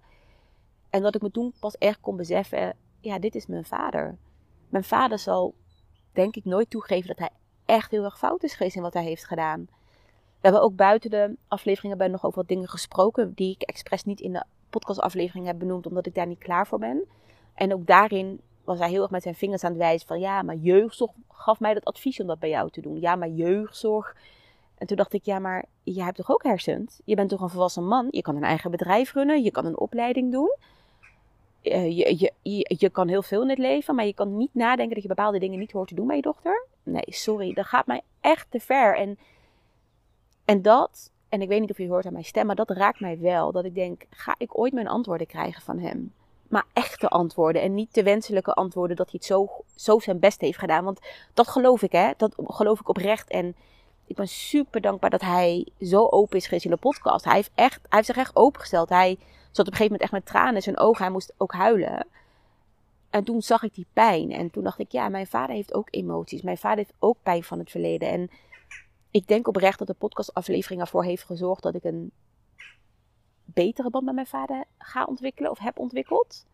En 0.90 1.02
dat 1.02 1.14
ik 1.14 1.22
me 1.22 1.30
toen 1.30 1.52
pas 1.60 1.76
echt 1.78 2.00
kon 2.00 2.16
beseffen, 2.16 2.76
ja, 3.00 3.18
dit 3.18 3.34
is 3.34 3.46
mijn 3.46 3.64
vader. 3.64 4.16
Mijn 4.68 4.84
vader 4.84 5.18
zal, 5.18 5.54
denk 6.12 6.36
ik, 6.36 6.44
nooit 6.44 6.70
toegeven 6.70 7.08
dat 7.08 7.18
hij 7.18 7.30
echt 7.64 7.90
heel 7.90 8.04
erg 8.04 8.18
fout 8.18 8.42
is 8.42 8.54
geweest 8.54 8.76
in 8.76 8.82
wat 8.82 8.94
hij 8.94 9.04
heeft 9.04 9.26
gedaan. 9.26 9.66
We 10.36 10.52
hebben 10.52 10.62
ook 10.62 10.76
buiten 10.76 11.10
de 11.10 11.36
afleveringen 11.48 11.98
bij 11.98 12.08
nog 12.08 12.24
over 12.24 12.38
wat 12.38 12.48
dingen 12.48 12.68
gesproken 12.68 13.32
die 13.34 13.54
ik 13.54 13.62
expres 13.62 14.04
niet 14.04 14.20
in 14.20 14.32
de 14.32 14.44
podcastaflevering 14.70 15.46
heb 15.46 15.58
benoemd, 15.58 15.86
omdat 15.86 16.06
ik 16.06 16.14
daar 16.14 16.26
niet 16.26 16.38
klaar 16.38 16.66
voor 16.66 16.78
ben. 16.78 17.04
En 17.54 17.72
ook 17.72 17.86
daarin 17.86 18.40
was 18.64 18.78
hij 18.78 18.88
heel 18.88 19.02
erg 19.02 19.10
met 19.10 19.22
zijn 19.22 19.34
vingers 19.34 19.64
aan 19.64 19.70
het 19.70 19.78
wijzen 19.78 20.06
van 20.06 20.20
ja, 20.20 20.42
maar 20.42 20.54
jeugdzorg 20.54 21.10
gaf 21.28 21.60
mij 21.60 21.74
dat 21.74 21.84
advies 21.84 22.20
om 22.20 22.26
dat 22.26 22.38
bij 22.38 22.48
jou 22.48 22.70
te 22.70 22.80
doen. 22.80 23.00
Ja, 23.00 23.16
maar 23.16 23.28
jeugdzorg. 23.28 24.16
En 24.78 24.86
toen 24.86 24.96
dacht 24.96 25.12
ik, 25.12 25.24
ja, 25.24 25.38
maar 25.38 25.64
jij 25.82 26.04
hebt 26.04 26.16
toch 26.16 26.30
ook 26.30 26.42
hersens? 26.42 27.00
Je 27.04 27.14
bent 27.14 27.28
toch 27.28 27.40
een 27.40 27.48
volwassen 27.48 27.86
man? 27.86 28.06
Je 28.10 28.22
kan 28.22 28.36
een 28.36 28.44
eigen 28.44 28.70
bedrijf 28.70 29.12
runnen, 29.12 29.42
je 29.42 29.50
kan 29.50 29.64
een 29.66 29.78
opleiding 29.78 30.32
doen. 30.32 30.56
Eh, 31.66 31.96
je, 31.96 32.30
je, 32.42 32.76
je, 32.78 32.90
kan 32.90 33.08
heel 33.08 33.22
veel 33.22 33.42
in 33.42 33.48
het 33.48 33.58
leven, 33.58 33.94
maar 33.94 34.06
je 34.06 34.14
kan 34.14 34.36
niet 34.36 34.54
nadenken 34.54 34.94
dat 34.94 35.02
je 35.02 35.08
bepaalde 35.08 35.38
dingen 35.38 35.58
niet 35.58 35.72
hoort 35.72 35.88
te 35.88 35.94
doen 35.94 36.06
bij 36.06 36.16
je 36.16 36.22
dochter. 36.22 36.66
Nee, 36.82 37.04
sorry, 37.06 37.52
dat 37.52 37.66
gaat 37.66 37.86
mij 37.86 38.00
echt 38.20 38.46
te 38.50 38.60
ver. 38.60 38.96
En, 38.96 39.18
en 40.44 40.62
dat, 40.62 41.10
en 41.28 41.42
ik 41.42 41.48
weet 41.48 41.60
niet 41.60 41.70
of 41.70 41.78
je 41.78 41.88
hoort 41.88 42.06
aan 42.06 42.12
mijn 42.12 42.24
stem, 42.24 42.46
maar 42.46 42.54
dat 42.54 42.70
raakt 42.70 43.00
mij 43.00 43.18
wel. 43.20 43.52
Dat 43.52 43.64
ik 43.64 43.74
denk, 43.74 44.06
ga 44.10 44.34
ik 44.38 44.58
ooit 44.58 44.72
mijn 44.72 44.88
antwoorden 44.88 45.26
krijgen 45.26 45.62
van 45.62 45.78
hem? 45.78 46.12
Maar 46.48 46.64
echte 46.72 47.08
antwoorden 47.08 47.62
en 47.62 47.74
niet 47.74 47.94
de 47.94 48.02
wenselijke 48.02 48.52
antwoorden 48.52 48.96
dat 48.96 49.10
hij 49.10 49.18
het 49.18 49.28
zo, 49.28 49.48
zo 49.74 49.98
zijn 49.98 50.18
best 50.18 50.40
heeft 50.40 50.58
gedaan. 50.58 50.84
Want 50.84 51.00
dat 51.34 51.48
geloof 51.48 51.82
ik, 51.82 51.92
hè. 51.92 52.10
Dat 52.16 52.34
geloof 52.44 52.80
ik 52.80 52.88
oprecht. 52.88 53.30
En 53.30 53.56
ik 54.06 54.16
ben 54.16 54.28
super 54.28 54.80
dankbaar 54.80 55.10
dat 55.10 55.20
hij 55.20 55.66
zo 55.80 56.06
open 56.06 56.38
is 56.38 56.44
geweest 56.44 56.64
in 56.64 56.70
de 56.70 56.76
podcast. 56.76 57.24
Hij 57.24 57.34
heeft, 57.34 57.50
echt, 57.54 57.80
hij 57.80 57.88
heeft 57.88 58.06
zich 58.06 58.16
echt 58.16 58.36
opengesteld. 58.36 58.88
Hij 58.88 59.18
zat 59.56 59.66
op 59.66 59.72
een 59.72 59.78
gegeven 59.78 59.84
moment 59.84 60.02
echt 60.02 60.12
met 60.12 60.26
tranen 60.26 60.54
in 60.54 60.62
zijn 60.62 60.78
ogen. 60.78 61.02
Hij 61.02 61.12
moest 61.12 61.32
ook 61.36 61.52
huilen. 61.52 62.06
En 63.10 63.24
toen 63.24 63.42
zag 63.42 63.62
ik 63.62 63.74
die 63.74 63.86
pijn. 63.92 64.32
En 64.32 64.50
toen 64.50 64.62
dacht 64.62 64.78
ik, 64.78 64.92
ja, 64.92 65.08
mijn 65.08 65.26
vader 65.26 65.54
heeft 65.54 65.74
ook 65.74 65.88
emoties. 65.90 66.42
Mijn 66.42 66.58
vader 66.58 66.78
heeft 66.78 66.94
ook 66.98 67.16
pijn 67.22 67.44
van 67.44 67.58
het 67.58 67.70
verleden. 67.70 68.08
En 68.08 68.30
ik 69.10 69.26
denk 69.26 69.48
oprecht 69.48 69.78
dat 69.78 69.86
de 69.86 69.94
podcastaflevering 69.94 70.80
ervoor 70.80 71.04
heeft 71.04 71.24
gezorgd 71.24 71.62
dat 71.62 71.74
ik 71.74 71.84
een 71.84 72.12
betere 73.44 73.90
band 73.90 74.04
met 74.04 74.14
mijn 74.14 74.26
vader 74.26 74.64
ga 74.78 75.04
ontwikkelen 75.04 75.50
of 75.50 75.58
heb 75.58 75.78
ontwikkeld. 75.78 76.46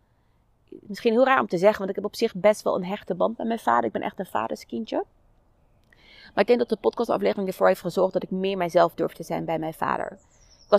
misschien 0.69 1.13
heel 1.13 1.25
raar 1.25 1.41
om 1.41 1.47
te 1.47 1.59
zeggen, 1.59 1.79
want 1.79 1.91
ik 1.91 1.97
heb 1.97 2.05
op 2.05 2.17
zich 2.17 2.35
best 2.35 2.63
wel 2.63 2.75
een 2.75 2.85
hechte 2.85 3.15
band 3.15 3.39
met 3.39 3.47
mijn 3.47 3.59
vader. 3.59 3.85
Ik 3.85 3.93
ben 3.93 4.03
echt 4.03 4.19
een 4.19 4.27
vaderskindje. 4.27 5.05
Maar 6.35 6.43
ik 6.43 6.47
denk 6.47 6.59
dat 6.59 6.69
de 6.69 6.77
podcastaflevering 6.77 7.49
ervoor 7.49 7.67
heeft 7.67 7.81
gezorgd 7.81 8.13
dat 8.13 8.23
ik 8.23 8.31
meer 8.31 8.57
mijzelf 8.57 8.95
durf 8.95 9.13
te 9.13 9.23
zijn 9.23 9.45
bij 9.45 9.59
mijn 9.59 9.75
vader. 9.75 10.19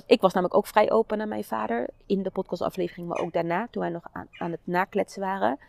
Ik 0.06 0.22
was, 0.22 0.34
namelijk 0.34 0.58
ook 0.58 0.68
vrij 0.68 0.92
open 0.92 1.18
naar 1.18 1.28
mijn 1.28 1.44
vader 1.44 1.90
in 2.06 2.24
de 2.24 2.30
podcastaflevering, 2.30 3.08
maar 3.08 3.20
ook 3.20 3.34
daarna, 3.34 3.68
toen 3.72 3.82
wij 3.82 3.92
nog 3.92 4.08
aan, 4.12 4.28
aan 4.32 4.52
het 4.52 4.60
nakletsen 4.64 5.22
waren. 5.22 5.60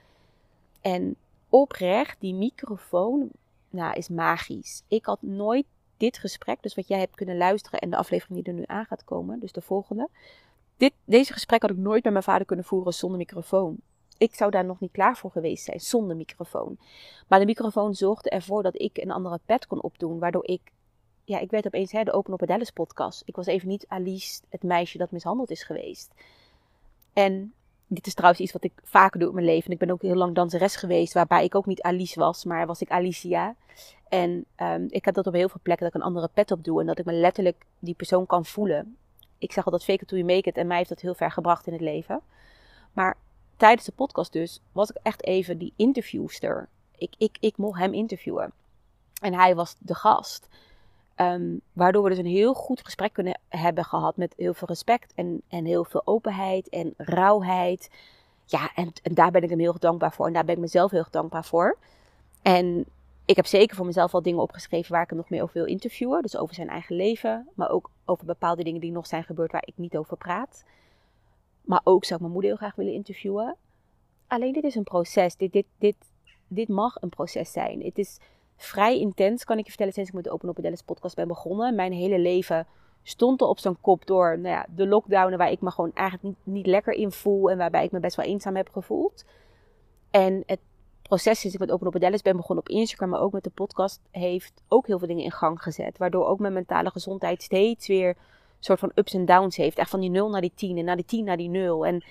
En 0.81 1.17
oprecht, 1.49 2.21
die 2.21 2.35
microfoon 2.35 3.31
nou, 3.71 3.95
is 3.95 4.09
magisch. 4.09 4.83
Ik 4.89 5.05
had 5.05 5.23
nooit 5.23 5.67
dit 5.97 6.19
gesprek, 6.19 6.63
dus 6.63 6.75
wat 6.75 6.89
jij 6.89 6.99
hebt 6.99 7.17
kunnen 7.17 7.37
luisteren 7.37 7.79
en 7.79 7.91
de 7.91 7.97
aflevering 7.97 8.45
die 8.45 8.53
er 8.53 8.59
nu 8.59 8.65
aan 8.67 8.85
gaat 8.85 9.05
komen, 9.05 9.41
dus 9.41 9.53
de 9.53 9.61
volgende. 9.61 10.09
Dit, 10.77 10.93
deze 11.05 11.33
gesprek 11.33 11.63
had 11.63 11.71
ik 11.71 11.77
nooit 11.77 12.05
met 12.05 12.13
mijn 12.13 12.25
vader 12.25 12.47
kunnen 12.47 12.65
voeren 12.65 12.95
zonder 12.95 13.19
microfoon. 13.19 13.77
Ik 14.19 14.35
zou 14.35 14.51
daar 14.51 14.65
nog 14.65 14.81
niet 14.81 14.93
klaar 14.93 15.17
voor 15.17 15.31
geweest 15.31 15.65
zijn 15.65 15.81
zonder 15.81 16.17
microfoon. 16.17 16.79
Maar 17.29 17.39
de 17.39 17.45
microfoon 17.45 17.95
zorgde 17.95 18.31
ervoor 18.31 18.63
dat 18.63 18.81
ik 18.81 18.99
een 18.99 19.11
andere 19.11 19.41
pet 19.47 19.67
kon 19.67 19.83
opdoen, 19.83 20.19
waardoor 20.19 20.47
ik 20.47 20.61
ja, 21.25 21.39
ik 21.39 21.51
werd 21.51 21.67
opeens 21.67 21.93
hè, 21.93 22.03
de 22.03 22.13
Open 22.13 22.33
Up 22.33 22.47
Dallas 22.47 22.71
podcast. 22.71 23.23
Ik 23.25 23.37
was 23.37 23.47
even 23.47 23.69
niet 23.69 23.85
Alice, 23.89 24.41
het 24.49 24.63
meisje 24.63 24.99
dat 24.99 25.11
mishandeld 25.11 25.51
is 25.51 25.63
geweest. 25.63 26.15
En 27.13 27.53
dit 27.87 28.07
is 28.07 28.15
trouwens 28.15 28.43
iets 28.43 28.53
wat 28.53 28.65
ik 28.65 28.73
vaker 28.83 29.21
doe 29.21 29.29
in 29.29 29.35
mijn 29.35 29.47
leven. 29.47 29.71
Ik 29.71 29.79
ben 29.79 29.91
ook 29.91 30.03
heel 30.03 30.15
lang 30.15 30.35
danseres 30.35 30.77
geweest, 30.77 31.13
waarbij 31.13 31.45
ik 31.45 31.55
ook 31.55 31.67
niet 31.67 31.83
Alice 31.83 32.19
was, 32.19 32.45
maar 32.45 32.67
was 32.67 32.81
ik 32.81 32.91
Alicia. 32.91 33.55
En 34.09 34.45
um, 34.57 34.87
ik 34.91 35.05
heb 35.05 35.15
dat 35.15 35.27
op 35.27 35.33
heel 35.33 35.49
veel 35.49 35.61
plekken, 35.63 35.87
dat 35.87 35.95
ik 35.95 36.01
een 36.01 36.07
andere 36.07 36.29
pet 36.35 36.51
op 36.51 36.65
doe. 36.65 36.81
En 36.81 36.87
dat 36.87 36.99
ik 36.99 37.05
me 37.05 37.13
letterlijk 37.13 37.65
die 37.79 37.95
persoon 37.95 38.27
kan 38.27 38.45
voelen. 38.45 38.97
Ik 39.39 39.53
zeg 39.53 39.65
altijd 39.65 39.85
fake 39.85 40.03
it 40.03 40.09
till 40.09 40.19
you 40.19 40.35
make 40.35 40.49
it. 40.49 40.57
En 40.57 40.67
mij 40.67 40.77
heeft 40.77 40.89
dat 40.89 41.01
heel 41.01 41.15
ver 41.15 41.31
gebracht 41.31 41.67
in 41.67 41.73
het 41.73 41.83
leven. 41.83 42.21
Maar 42.93 43.17
tijdens 43.57 43.87
de 43.87 43.93
podcast 43.93 44.33
dus, 44.33 44.61
was 44.73 44.91
ik 44.91 44.97
echt 45.03 45.25
even 45.25 45.59
die 45.59 45.73
interviewster. 45.77 46.69
Ik, 46.97 47.15
ik, 47.19 47.37
ik 47.41 47.57
mocht 47.57 47.79
hem 47.79 47.93
interviewen. 47.93 48.53
En 49.21 49.35
hij 49.35 49.55
was 49.55 49.77
de 49.79 49.95
gast. 49.95 50.49
Um, 51.17 51.61
waardoor 51.73 52.03
we 52.03 52.09
dus 52.09 52.19
een 52.19 52.27
heel 52.27 52.55
goed 52.55 52.85
gesprek 52.85 53.13
kunnen 53.13 53.41
hebben 53.49 53.85
gehad 53.85 54.17
met 54.17 54.35
heel 54.37 54.55
veel 54.55 54.69
respect 54.69 55.13
en, 55.15 55.43
en 55.49 55.65
heel 55.65 55.85
veel 55.85 56.03
openheid 56.05 56.69
en 56.69 56.95
rauwheid. 56.97 57.91
Ja, 58.45 58.71
en, 58.75 58.93
en 59.03 59.15
daar 59.15 59.31
ben 59.31 59.43
ik 59.43 59.51
hem 59.51 59.59
heel 59.59 59.79
dankbaar 59.79 60.13
voor. 60.13 60.27
En 60.27 60.33
daar 60.33 60.45
ben 60.45 60.55
ik 60.55 60.61
mezelf 60.61 60.91
heel 60.91 61.07
dankbaar 61.11 61.45
voor. 61.45 61.79
En 62.43 62.85
ik 63.25 63.37
heb 63.37 63.47
zeker 63.47 63.77
voor 63.77 63.87
mezelf 63.87 64.15
al 64.15 64.23
dingen 64.23 64.43
opgeschreven 64.43 64.93
waar 64.93 65.03
ik 65.03 65.09
hem 65.09 65.19
nog 65.19 65.29
meer 65.29 65.43
over 65.43 65.55
wil 65.55 65.67
interviewen. 65.67 66.23
Dus 66.23 66.37
over 66.37 66.55
zijn 66.55 66.69
eigen 66.69 66.97
leven, 66.97 67.49
maar 67.55 67.71
ook 67.71 67.91
over 68.05 68.27
bepaalde 68.27 68.65
dingen 68.65 68.81
die 68.81 68.93
nog 68.93 69.07
zijn 69.07 69.25
gebeurd 69.25 69.53
waar 69.53 69.67
ik 69.67 69.75
niet 69.77 69.97
over 69.97 70.17
praat. 70.17 70.65
Maar 71.61 71.81
ook 71.85 72.05
zou 72.05 72.15
ik 72.15 72.21
mijn 72.21 72.33
moeder 72.33 72.51
heel 72.51 72.59
graag 72.59 72.75
willen 72.75 72.93
interviewen. 72.93 73.57
Alleen 74.27 74.53
dit 74.53 74.65
is 74.65 74.75
een 74.75 74.85
proces. 74.85 75.37
Dit, 75.37 75.53
dit, 75.53 75.67
dit, 75.79 75.97
dit 76.49 76.69
mag 76.69 76.97
een 77.01 77.09
proces 77.09 77.53
zijn. 77.53 77.83
Het 77.83 77.99
is 77.99 78.19
vrij 78.57 78.99
intens, 78.99 79.45
kan 79.45 79.59
ik 79.59 79.63
je 79.63 79.69
vertellen, 79.69 79.93
sinds 79.93 80.09
ik 80.09 80.15
met 80.15 80.25
de 80.25 80.31
Open 80.31 80.49
Open 80.49 80.63
Dallas 80.63 80.83
podcast 80.83 81.17
ben 81.17 81.29
begonnen. 81.29 81.75
Mijn 81.75 81.93
hele 81.93 82.19
leven 82.19 82.67
stond 83.03 83.41
er 83.41 83.47
op 83.47 83.59
zo'n 83.59 83.81
kop 83.81 84.07
door 84.07 84.39
nou 84.39 84.55
ja, 84.55 84.67
de 84.75 84.87
lockdownen 84.87 85.39
waar 85.39 85.51
ik 85.51 85.61
me 85.61 85.71
gewoon 85.71 85.91
eigenlijk 85.95 86.37
niet, 86.43 86.67
lekker 86.67 86.93
in 86.93 87.13
voel 87.13 87.51
en 87.51 87.59
waarbij 87.59 87.85
ik 87.85 87.91
me 87.91 88.01
best 88.01 88.17
wel 88.17 88.27
eenzaam 88.27 88.57
heb 88.57 88.69
gevoeld. 88.69 89.25
En 90.11 90.43
het 90.47 90.61
proces 91.03 91.41
sinds 91.41 91.55
ik 91.55 91.61
met 91.61 91.71
Open 91.71 91.87
Open 91.87 92.01
Dallas 92.01 92.23
ben 92.23 92.37
begonnen 92.37 92.65
op 92.65 92.75
Instagram, 92.75 93.09
maar 93.09 93.21
ook 93.21 93.33
met 93.33 93.45
de 93.45 93.51
podcast, 93.51 94.01
heeft 94.11 94.63
ook 94.69 94.87
heel 94.87 94.99
veel 94.99 95.09
dingen 95.09 95.25
in 95.25 95.31
gang 95.31 95.63
gezet. 95.63 95.99
Waardoor 95.99 96.27
ook 96.27 96.39
mijn 96.39 96.53
mentale 96.53 96.91
gezondheid 96.91 97.43
steeds 97.43 97.87
weer 97.87 98.17
soort 98.65 98.79
van 98.79 98.93
ups 98.95 99.15
en 99.15 99.25
downs 99.25 99.57
heeft. 99.57 99.79
Echt 99.79 99.91
van 99.91 100.01
die 100.01 100.11
0 100.11 100.31
naar 100.31 100.41
die 100.41 100.53
10 100.55 100.79
en 100.79 100.85
naar 100.85 100.97
die 100.97 101.05
10 101.05 101.25
naar 101.25 101.37
die 101.37 101.49
0. 101.49 101.87
En 101.87 102.05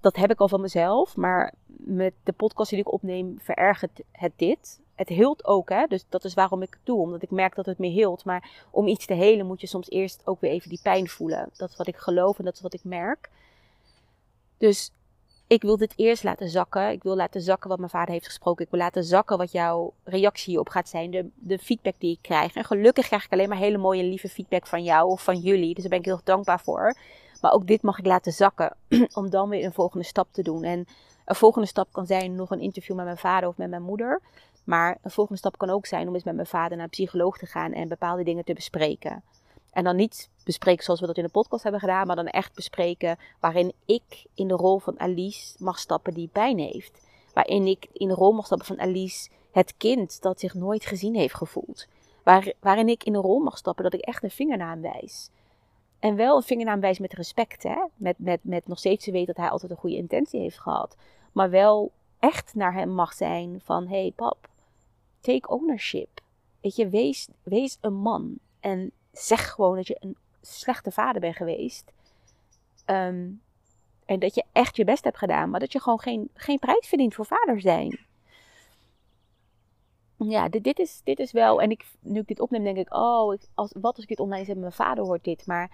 dat 0.00 0.16
heb 0.16 0.30
ik 0.30 0.40
al 0.40 0.48
van 0.48 0.60
mezelf. 0.60 1.16
Maar 1.16 1.54
met 1.76 2.12
de 2.22 2.32
podcast 2.32 2.70
die 2.70 2.78
ik 2.78 2.92
opneem 2.92 3.38
verergert 3.40 4.00
het 4.12 4.32
dit. 4.36 4.80
Het 4.98 5.08
hield 5.08 5.44
ook, 5.44 5.68
hè. 5.68 5.86
Dus 5.86 6.04
dat 6.08 6.24
is 6.24 6.34
waarom 6.34 6.62
ik 6.62 6.70
het 6.70 6.86
doe. 6.86 7.00
Omdat 7.00 7.22
ik 7.22 7.30
merk 7.30 7.54
dat 7.54 7.66
het 7.66 7.78
me 7.78 7.86
hield. 7.86 8.24
Maar 8.24 8.66
om 8.70 8.86
iets 8.86 9.06
te 9.06 9.14
helen 9.14 9.46
moet 9.46 9.60
je 9.60 9.66
soms 9.66 9.90
eerst 9.90 10.22
ook 10.24 10.40
weer 10.40 10.50
even 10.50 10.68
die 10.68 10.80
pijn 10.82 11.08
voelen. 11.08 11.50
Dat 11.56 11.70
is 11.70 11.76
wat 11.76 11.86
ik 11.86 11.96
geloof 11.96 12.38
en 12.38 12.44
dat 12.44 12.54
is 12.54 12.60
wat 12.60 12.74
ik 12.74 12.84
merk. 12.84 13.30
Dus 14.56 14.92
ik 15.46 15.62
wil 15.62 15.76
dit 15.76 15.92
eerst 15.96 16.22
laten 16.22 16.48
zakken. 16.48 16.90
Ik 16.90 17.02
wil 17.02 17.16
laten 17.16 17.40
zakken 17.40 17.68
wat 17.68 17.78
mijn 17.78 17.90
vader 17.90 18.12
heeft 18.12 18.26
gesproken. 18.26 18.64
Ik 18.64 18.70
wil 18.70 18.80
laten 18.80 19.04
zakken 19.04 19.38
wat 19.38 19.52
jouw 19.52 19.92
reactie 20.04 20.48
hierop 20.48 20.68
gaat 20.68 20.88
zijn. 20.88 21.10
De, 21.10 21.28
de 21.34 21.58
feedback 21.58 21.94
die 21.98 22.12
ik 22.12 22.22
krijg. 22.22 22.54
En 22.54 22.64
gelukkig 22.64 23.06
krijg 23.06 23.24
ik 23.24 23.32
alleen 23.32 23.48
maar 23.48 23.58
hele 23.58 23.78
mooie 23.78 24.04
lieve 24.04 24.28
feedback 24.28 24.66
van 24.66 24.82
jou 24.82 25.08
of 25.10 25.22
van 25.22 25.38
jullie. 25.38 25.74
Dus 25.74 25.82
daar 25.82 25.90
ben 25.90 25.98
ik 25.98 26.04
heel 26.04 26.20
dankbaar 26.24 26.60
voor. 26.60 26.96
Maar 27.40 27.52
ook 27.52 27.66
dit 27.66 27.82
mag 27.82 27.98
ik 27.98 28.06
laten 28.06 28.32
zakken. 28.32 28.76
Om 29.14 29.30
dan 29.30 29.48
weer 29.48 29.64
een 29.64 29.72
volgende 29.72 30.04
stap 30.04 30.28
te 30.30 30.42
doen. 30.42 30.64
En 30.64 30.86
een 31.24 31.34
volgende 31.34 31.68
stap 31.68 31.92
kan 31.92 32.06
zijn 32.06 32.34
nog 32.34 32.50
een 32.50 32.60
interview 32.60 32.96
met 32.96 33.04
mijn 33.04 33.18
vader 33.18 33.48
of 33.48 33.56
met 33.56 33.70
mijn 33.70 33.82
moeder. 33.82 34.20
Maar 34.68 34.98
een 35.02 35.10
volgende 35.10 35.38
stap 35.38 35.58
kan 35.58 35.70
ook 35.70 35.86
zijn 35.86 36.08
om 36.08 36.14
eens 36.14 36.24
met 36.24 36.34
mijn 36.34 36.46
vader 36.46 36.76
naar 36.76 36.84
een 36.84 36.90
psycholoog 36.90 37.38
te 37.38 37.46
gaan 37.46 37.72
en 37.72 37.88
bepaalde 37.88 38.22
dingen 38.22 38.44
te 38.44 38.52
bespreken. 38.52 39.22
En 39.70 39.84
dan 39.84 39.96
niet 39.96 40.30
bespreken 40.44 40.84
zoals 40.84 41.00
we 41.00 41.06
dat 41.06 41.16
in 41.16 41.22
de 41.22 41.30
podcast 41.30 41.62
hebben 41.62 41.80
gedaan, 41.80 42.06
maar 42.06 42.16
dan 42.16 42.26
echt 42.26 42.54
bespreken 42.54 43.18
waarin 43.40 43.72
ik 43.84 44.26
in 44.34 44.48
de 44.48 44.54
rol 44.54 44.78
van 44.78 45.00
Alice 45.00 45.56
mag 45.58 45.78
stappen 45.78 46.14
die 46.14 46.28
pijn 46.32 46.58
heeft. 46.58 47.00
Waarin 47.34 47.66
ik 47.66 47.88
in 47.92 48.08
de 48.08 48.14
rol 48.14 48.32
mag 48.32 48.46
stappen 48.46 48.66
van 48.66 48.80
Alice, 48.80 49.30
het 49.52 49.74
kind 49.76 50.22
dat 50.22 50.40
zich 50.40 50.54
nooit 50.54 50.86
gezien 50.86 51.14
heeft 51.14 51.34
gevoeld. 51.34 51.86
Waar, 52.22 52.52
waarin 52.60 52.88
ik 52.88 53.04
in 53.04 53.12
de 53.12 53.18
rol 53.18 53.38
mag 53.38 53.58
stappen 53.58 53.84
dat 53.84 53.94
ik 53.94 54.00
echt 54.00 54.22
een 54.22 54.30
vingernaam 54.30 54.80
wijs. 54.80 55.30
En 55.98 56.16
wel 56.16 56.36
een 56.36 56.42
vingernaam 56.42 56.80
wijs 56.80 56.98
met 56.98 57.12
respect, 57.12 57.62
hè? 57.62 57.84
Met, 57.96 58.18
met, 58.18 58.40
met 58.42 58.68
nog 58.68 58.78
steeds 58.78 59.04
te 59.04 59.10
weten 59.10 59.34
dat 59.34 59.36
hij 59.44 59.52
altijd 59.52 59.70
een 59.70 59.76
goede 59.76 59.96
intentie 59.96 60.40
heeft 60.40 60.58
gehad. 60.58 60.96
Maar 61.32 61.50
wel 61.50 61.92
echt 62.18 62.54
naar 62.54 62.72
hem 62.72 62.88
mag 62.88 63.12
zijn 63.12 63.60
van, 63.64 63.86
hé 63.86 64.00
hey, 64.00 64.12
pap, 64.16 64.48
take 65.20 65.48
ownership. 65.48 66.20
Weet 66.60 66.76
je, 66.76 66.88
wees, 67.42 67.78
een 67.80 67.94
man. 67.94 68.38
En 68.60 68.92
zeg 69.12 69.50
gewoon 69.50 69.76
dat 69.76 69.86
je 69.86 69.96
een 70.00 70.16
slechte 70.40 70.90
vader 70.90 71.20
bent 71.20 71.36
geweest. 71.36 71.92
Ehm, 72.84 73.30
en 74.04 74.18
dat 74.18 74.34
je 74.34 74.44
echt 74.52 74.76
je 74.76 74.84
best 74.84 75.04
hebt 75.04 75.18
gedaan, 75.18 75.50
maar 75.50 75.60
dat 75.60 75.72
je 75.72 75.80
gewoon 75.80 76.00
geen, 76.00 76.30
geen 76.34 76.58
prijs 76.58 76.88
verdient 76.88 77.14
voor 77.14 77.26
vader 77.26 77.60
zijn. 77.60 77.98
Ja, 80.16 80.48
dit, 80.48 80.64
dit, 80.64 80.78
is, 80.78 81.00
dit 81.04 81.18
is 81.18 81.32
wel. 81.32 81.62
En 81.62 81.70
ik, 81.70 81.84
nu 82.00 82.20
ik 82.20 82.26
dit 82.26 82.40
opneem, 82.40 82.64
denk 82.64 82.76
ik: 82.76 82.94
oh, 82.94 83.36
als, 83.54 83.72
wat 83.80 83.94
als 83.94 84.02
ik 84.02 84.08
dit 84.08 84.20
online 84.20 84.44
zet, 84.44 84.56
mijn 84.56 84.72
vader 84.72 85.04
hoort 85.04 85.24
dit. 85.24 85.46
Maar 85.46 85.70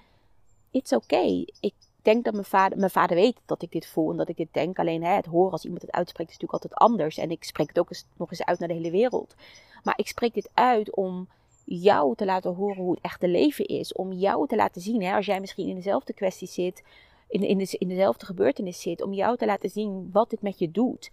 it's 0.71 0.93
okay. 0.93 1.49
Ik 1.61 1.75
denk 2.05 2.25
dat 2.25 2.33
mijn 2.33 2.45
vader, 2.45 2.79
mijn 2.79 2.91
vader 2.91 3.17
weet 3.17 3.37
dat 3.47 3.63
ik 3.63 3.73
dit 3.73 3.87
voel 3.87 4.11
en 4.11 4.17
dat 4.17 4.29
ik 4.29 4.37
dit 4.37 4.53
denk. 4.53 4.79
Alleen 4.79 5.05
hè, 5.05 5.15
het 5.15 5.27
horen 5.27 5.53
als 5.53 5.65
iemand 5.65 5.83
het 5.83 5.93
uitspreekt 5.93 6.31
is 6.31 6.37
natuurlijk 6.39 6.63
altijd 6.63 6.83
anders. 6.83 7.19
En 7.19 7.31
ik 7.31 7.45
spreek 7.45 7.69
het 7.69 7.79
ook 7.79 7.91
nog 8.17 8.31
eens 8.31 8.45
uit 8.45 8.59
naar 8.59 8.69
de 8.69 8.75
hele 8.75 8.91
wereld. 8.91 9.35
Maar 9.83 9.99
ik 9.99 10.09
spreek 10.09 10.35
dit 10.35 10.51
uit 10.55 10.95
om 10.95 11.29
jou 11.65 12.15
te 12.15 12.25
laten 12.25 12.55
horen 12.55 12.83
hoe 12.83 12.95
het 12.95 13.05
echte 13.05 13.29
leven 13.29 13.65
is. 13.65 13.93
Om 13.93 14.13
jou 14.13 14.47
te 14.47 14.57
laten 14.57 14.81
zien, 14.81 15.03
hè, 15.03 15.15
als 15.15 15.27
jij 15.27 15.41
misschien 15.41 15.69
in 15.69 15.75
dezelfde 15.75 16.13
kwestie 16.13 16.49
zit, 16.49 16.83
in, 17.29 17.43
in, 17.43 17.59
de, 17.59 17.77
in 17.79 17.89
dezelfde 17.89 18.27
gebeurtenis 18.27 18.81
zit, 18.81 19.03
om 19.03 19.13
jou 19.13 19.37
te 19.37 19.47
laten 19.47 19.71
zien 19.71 20.11
wat 20.13 20.31
dit 20.31 20.43
met 20.43 20.59
je 20.59 20.71
doet 20.71 21.11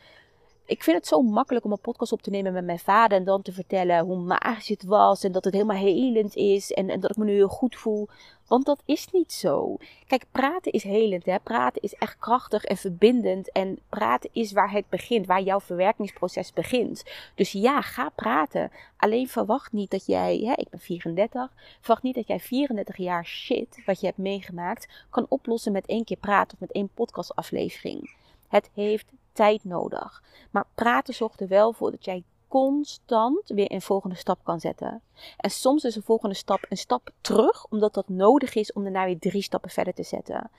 ik 0.71 0.83
vind 0.83 0.97
het 0.97 1.07
zo 1.07 1.21
makkelijk 1.21 1.65
om 1.65 1.71
een 1.71 1.79
podcast 1.79 2.11
op 2.11 2.21
te 2.21 2.29
nemen 2.29 2.53
met 2.53 2.65
mijn 2.65 2.79
vader 2.79 3.17
en 3.17 3.23
dan 3.23 3.41
te 3.41 3.51
vertellen 3.51 3.99
hoe 3.99 4.17
magisch 4.17 4.67
het 4.67 4.83
was 4.83 5.23
en 5.23 5.31
dat 5.31 5.43
het 5.43 5.53
helemaal 5.53 5.77
helend 5.77 6.35
is 6.35 6.71
en, 6.71 6.99
dat 6.99 7.09
ik 7.09 7.17
me 7.17 7.25
nu 7.25 7.33
heel 7.33 7.47
goed 7.47 7.75
voel. 7.75 8.07
Want 8.47 8.65
dat 8.65 8.81
is 8.85 9.07
niet 9.11 9.33
zo. 9.33 9.77
Kijk, 10.07 10.25
praten 10.31 10.71
is 10.71 10.83
helend. 10.83 11.25
Hè? 11.25 11.39
Praten 11.39 11.81
is 11.81 11.93
echt 11.93 12.17
krachtig 12.19 12.63
en 12.63 12.77
verbindend. 12.77 13.51
En 13.51 13.79
praten 13.89 14.29
is 14.33 14.51
waar 14.51 14.71
het 14.71 14.89
begint, 14.89 15.25
waar 15.25 15.41
jouw 15.41 15.59
verwerkingsproces 15.59 16.53
begint. 16.53 17.03
Dus 17.35 17.51
ja, 17.51 17.81
ga 17.81 18.09
praten. 18.09 18.71
Alleen 18.97 19.27
verwacht 19.27 19.71
niet 19.71 19.91
dat 19.91 20.05
jij, 20.05 20.37
hè, 20.37 20.53
ik 20.53 20.69
ben 20.69 20.79
34, 20.79 21.51
verwacht 21.79 22.03
niet 22.03 22.15
dat 22.15 22.27
jij 22.27 22.39
34 22.39 22.97
jaar 22.97 23.25
shit, 23.25 23.81
wat 23.85 23.99
je 23.99 24.05
hebt 24.05 24.17
meegemaakt, 24.17 24.87
kan 25.09 25.25
oplossen 25.29 25.71
met 25.71 25.85
één 25.85 26.03
keer 26.03 26.17
praten 26.17 26.53
of 26.53 26.59
met 26.59 26.71
één 26.71 26.89
podcastaflevering. 26.93 28.15
Het 28.47 28.69
heeft 28.73 29.05
tijd 29.33 29.63
nodig. 29.63 30.23
Maar 30.51 30.65
praten 30.75 31.13
zorgt 31.13 31.41
er 31.41 31.47
wel 31.47 31.73
voor 31.73 31.91
dat 31.91 32.05
jij 32.05 32.23
constant 32.47 33.49
weer 33.49 33.71
een 33.71 33.81
volgende 33.81 34.15
stap 34.15 34.39
kan 34.43 34.59
zetten. 34.59 35.01
En 35.37 35.49
soms 35.49 35.83
is 35.83 35.95
een 35.95 36.03
volgende 36.03 36.35
stap 36.35 36.65
een 36.69 36.77
stap 36.77 37.09
terug, 37.21 37.65
omdat 37.69 37.93
dat 37.93 38.09
nodig 38.09 38.55
is 38.55 38.73
om 38.73 38.83
daarna 38.83 39.05
weer 39.05 39.19
drie 39.19 39.41
stappen 39.41 39.69
verder 39.69 39.93
te 39.93 40.03
zetten. 40.03 40.49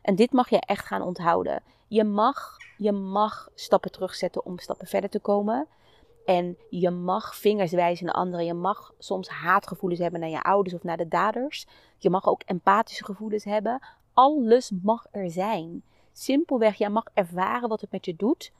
En 0.00 0.14
dit 0.14 0.32
mag 0.32 0.50
je 0.50 0.60
echt 0.60 0.86
gaan 0.86 1.02
onthouden. 1.02 1.62
Je 1.88 2.04
mag, 2.04 2.56
je 2.76 2.92
mag 2.92 3.48
stappen 3.54 3.90
terugzetten 3.90 4.44
om 4.44 4.58
stappen 4.58 4.86
verder 4.86 5.10
te 5.10 5.20
komen. 5.20 5.66
En 6.24 6.56
je 6.70 6.90
mag 6.90 7.36
vingers 7.36 7.72
wijzen 7.72 8.06
naar 8.06 8.14
anderen. 8.14 8.44
Je 8.44 8.54
mag 8.54 8.92
soms 8.98 9.28
haatgevoelens 9.28 10.00
hebben 10.00 10.20
naar 10.20 10.28
je 10.28 10.42
ouders 10.42 10.74
of 10.74 10.82
naar 10.82 10.96
de 10.96 11.08
daders. 11.08 11.66
Je 11.98 12.10
mag 12.10 12.26
ook 12.26 12.42
empathische 12.42 13.04
gevoelens 13.04 13.44
hebben. 13.44 13.80
Alles 14.12 14.70
mag 14.82 15.06
er 15.10 15.30
zijn. 15.30 15.82
Simpelweg, 16.18 16.74
jij 16.74 16.90
mag 16.90 17.04
ervaren 17.14 17.68
wat 17.68 17.80
het 17.80 17.90
met 17.90 18.04
je 18.04 18.16
doet. 18.16 18.52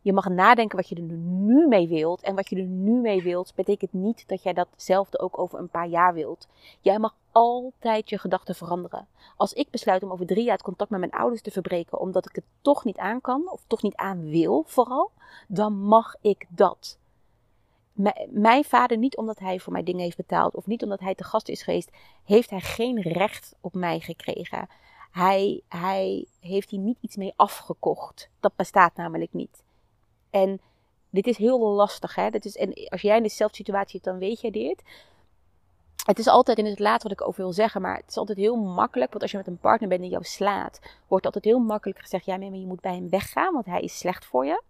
Je 0.00 0.12
mag 0.12 0.28
nadenken 0.28 0.76
wat 0.76 0.88
je 0.88 0.94
er 0.94 1.02
nu 1.02 1.66
mee 1.66 1.88
wilt. 1.88 2.22
En 2.22 2.34
wat 2.34 2.48
je 2.48 2.56
er 2.56 2.66
nu 2.66 3.00
mee 3.00 3.22
wilt, 3.22 3.54
betekent 3.54 3.92
niet 3.92 4.28
dat 4.28 4.42
jij 4.42 4.52
datzelfde 4.52 5.18
ook 5.18 5.38
over 5.38 5.58
een 5.58 5.68
paar 5.68 5.86
jaar 5.86 6.14
wilt. 6.14 6.48
Jij 6.80 6.98
mag 6.98 7.16
altijd 7.32 8.10
je 8.10 8.18
gedachten 8.18 8.54
veranderen. 8.54 9.06
Als 9.36 9.52
ik 9.52 9.70
besluit 9.70 10.02
om 10.02 10.12
over 10.12 10.26
drie 10.26 10.44
jaar 10.44 10.54
het 10.54 10.62
contact 10.62 10.90
met 10.90 11.00
mijn 11.00 11.12
ouders 11.12 11.42
te 11.42 11.50
verbreken, 11.50 12.00
omdat 12.00 12.28
ik 12.28 12.34
het 12.34 12.44
toch 12.60 12.84
niet 12.84 12.98
aan 12.98 13.20
kan, 13.20 13.50
of 13.50 13.64
toch 13.66 13.82
niet 13.82 13.96
aan 13.96 14.30
wil 14.30 14.64
vooral, 14.66 15.10
dan 15.48 15.72
mag 15.72 16.14
ik 16.20 16.46
dat. 16.48 16.98
mijn 18.30 18.64
vader, 18.64 18.98
niet 18.98 19.16
omdat 19.16 19.38
hij 19.38 19.60
voor 19.60 19.72
mij 19.72 19.82
dingen 19.82 20.02
heeft 20.02 20.16
betaald, 20.16 20.54
of 20.54 20.66
niet 20.66 20.82
omdat 20.82 21.00
hij 21.00 21.14
te 21.14 21.24
gast 21.24 21.48
is 21.48 21.62
geweest, 21.62 21.90
heeft 22.24 22.50
hij 22.50 22.60
geen 22.60 23.00
recht 23.00 23.54
op 23.60 23.74
mij 23.74 24.00
gekregen. 24.00 24.68
Hij, 25.14 25.62
hij 25.68 26.26
heeft 26.40 26.70
hier 26.70 26.80
niet 26.80 26.98
iets 27.00 27.16
mee 27.16 27.32
afgekocht. 27.36 28.28
Dat 28.40 28.56
bestaat 28.56 28.96
namelijk 28.96 29.32
niet. 29.32 29.62
En 30.30 30.60
dit 31.10 31.26
is 31.26 31.36
heel 31.36 31.58
lastig. 31.58 32.14
Hè? 32.14 32.30
Dat 32.30 32.44
is, 32.44 32.56
en 32.56 32.88
als 32.88 33.00
jij 33.00 33.16
in 33.16 33.22
dezelfde 33.22 33.56
situatie 33.56 33.90
zit, 33.90 34.04
dan 34.04 34.18
weet 34.18 34.40
jij 34.40 34.50
dit 34.50 34.82
het 36.04 36.18
is 36.18 36.28
altijd 36.28 36.58
in 36.58 36.66
het 36.66 36.78
laat 36.78 37.02
wat 37.02 37.12
ik 37.12 37.26
over 37.26 37.42
wil 37.42 37.52
zeggen, 37.52 37.80
maar 37.80 37.96
het 37.96 38.08
is 38.08 38.16
altijd 38.16 38.38
heel 38.38 38.56
makkelijk. 38.56 39.10
Want 39.10 39.22
als 39.22 39.30
je 39.30 39.36
met 39.36 39.46
een 39.46 39.58
partner 39.58 39.88
bent 39.88 40.00
die 40.00 40.10
jou 40.10 40.24
slaat, 40.24 40.80
wordt 41.08 41.26
altijd 41.26 41.44
heel 41.44 41.58
makkelijk 41.58 42.00
gezegd: 42.00 42.24
Ja, 42.24 42.36
maar 42.36 42.58
je 42.58 42.66
moet 42.66 42.80
bij 42.80 42.94
hem 42.94 43.08
weggaan, 43.08 43.52
want 43.52 43.66
hij 43.66 43.80
is 43.80 43.98
slecht 43.98 44.24
voor 44.24 44.46
je. 44.46 44.62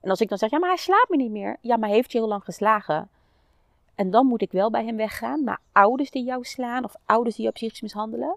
En 0.00 0.10
als 0.10 0.20
ik 0.20 0.28
dan 0.28 0.38
zeg: 0.38 0.50
Ja, 0.50 0.58
maar 0.58 0.68
hij 0.68 0.78
slaapt 0.78 1.08
me 1.08 1.16
niet 1.16 1.30
meer. 1.30 1.56
Ja, 1.60 1.76
maar 1.76 1.88
heeft 1.88 2.12
je 2.12 2.18
heel 2.18 2.28
lang 2.28 2.44
geslagen. 2.44 3.08
En 3.94 4.10
dan 4.10 4.26
moet 4.26 4.42
ik 4.42 4.52
wel 4.52 4.70
bij 4.70 4.84
hem 4.84 4.96
weggaan. 4.96 5.44
Maar 5.44 5.60
ouders 5.72 6.10
die 6.10 6.24
jou 6.24 6.44
slaan 6.44 6.84
of 6.84 6.94
ouders 7.04 7.34
die 7.34 7.44
jou 7.44 7.54
psychisch 7.54 7.80
mishandelen. 7.80 8.36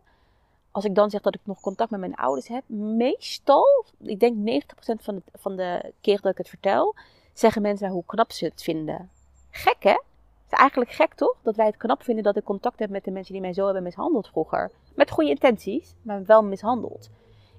Als 0.76 0.86
ik 0.86 0.96
dan 0.96 1.10
zeg 1.10 1.22
dat 1.22 1.36
ik 1.36 1.42
nog 1.44 1.60
contact 1.60 1.90
met 1.92 2.00
mijn 2.00 2.16
ouders 2.16 2.48
heb, 2.48 2.64
meestal, 2.68 3.86
ik 4.02 4.20
denk 4.20 4.64
90% 4.64 5.02
van 5.02 5.16
de, 5.16 5.22
van 5.34 5.56
de 5.56 5.94
keer 6.02 6.22
dat 6.22 6.32
ik 6.32 6.38
het 6.38 6.50
vertel, 6.50 6.96
zeggen 7.34 7.62
mensen 7.62 7.90
hoe 7.90 8.04
knap 8.06 8.32
ze 8.32 8.46
het 8.46 8.64
vinden. 8.64 9.10
Gek 9.50 9.84
hè? 9.84 9.90
Het 9.90 10.52
is 10.52 10.58
eigenlijk 10.58 10.92
gek 10.92 11.14
toch? 11.14 11.36
Dat 11.42 11.56
wij 11.56 11.66
het 11.66 11.78
knap 11.78 12.04
vinden 12.04 12.24
dat 12.24 12.36
ik 12.36 12.44
contact 12.44 12.80
heb 12.80 12.90
met 12.90 13.04
de 13.04 13.12
mensen 13.12 13.34
die 13.34 13.42
mij 13.42 13.54
zo 13.54 13.66
hebben 13.66 13.84
mishandeld 13.84 14.28
vroeger. 14.28 14.72
Met 14.96 15.12
goede 15.12 15.30
intenties, 15.30 15.96
maar 16.02 16.26
wel 16.26 16.44
mishandeld. 16.44 17.10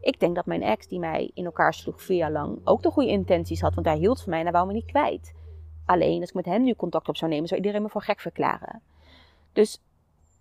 Ik 0.00 0.20
denk 0.20 0.34
dat 0.34 0.46
mijn 0.46 0.62
ex, 0.62 0.86
die 0.86 0.98
mij 0.98 1.30
in 1.34 1.44
elkaar 1.44 1.74
sloeg 1.74 2.02
vier 2.02 2.16
jaar 2.16 2.32
lang, 2.32 2.58
ook 2.64 2.82
de 2.82 2.90
goede 2.90 3.10
intenties 3.10 3.60
had. 3.60 3.74
Want 3.74 3.86
hij 3.86 3.96
hield 3.96 4.20
van 4.20 4.30
mij 4.30 4.38
en 4.38 4.44
hij 4.44 4.54
wou 4.54 4.66
me 4.66 4.72
niet 4.72 4.86
kwijt. 4.86 5.34
Alleen 5.86 6.20
als 6.20 6.28
ik 6.28 6.34
met 6.34 6.44
hem 6.44 6.62
nu 6.62 6.74
contact 6.74 7.08
op 7.08 7.16
zou 7.16 7.30
nemen, 7.30 7.48
zou 7.48 7.60
iedereen 7.60 7.82
me 7.82 7.88
voor 7.88 8.02
gek 8.02 8.20
verklaren. 8.20 8.82
Dus 9.52 9.80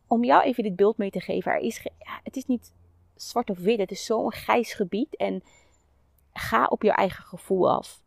om 0.07 0.23
jou 0.23 0.43
even 0.43 0.63
dit 0.63 0.75
beeld 0.75 0.97
mee 0.97 1.11
te 1.11 1.19
geven, 1.19 1.51
er 1.51 1.59
is, 1.59 1.85
het 2.23 2.35
is 2.35 2.45
niet 2.45 2.71
zwart 3.15 3.49
of 3.49 3.57
wit. 3.57 3.79
Het 3.79 3.91
is 3.91 4.05
zo'n 4.05 4.31
grijs 4.31 4.73
gebied. 4.73 5.15
En 5.15 5.43
ga 6.33 6.65
op 6.65 6.83
je 6.83 6.91
eigen 6.91 7.23
gevoel 7.23 7.71
af 7.71 8.03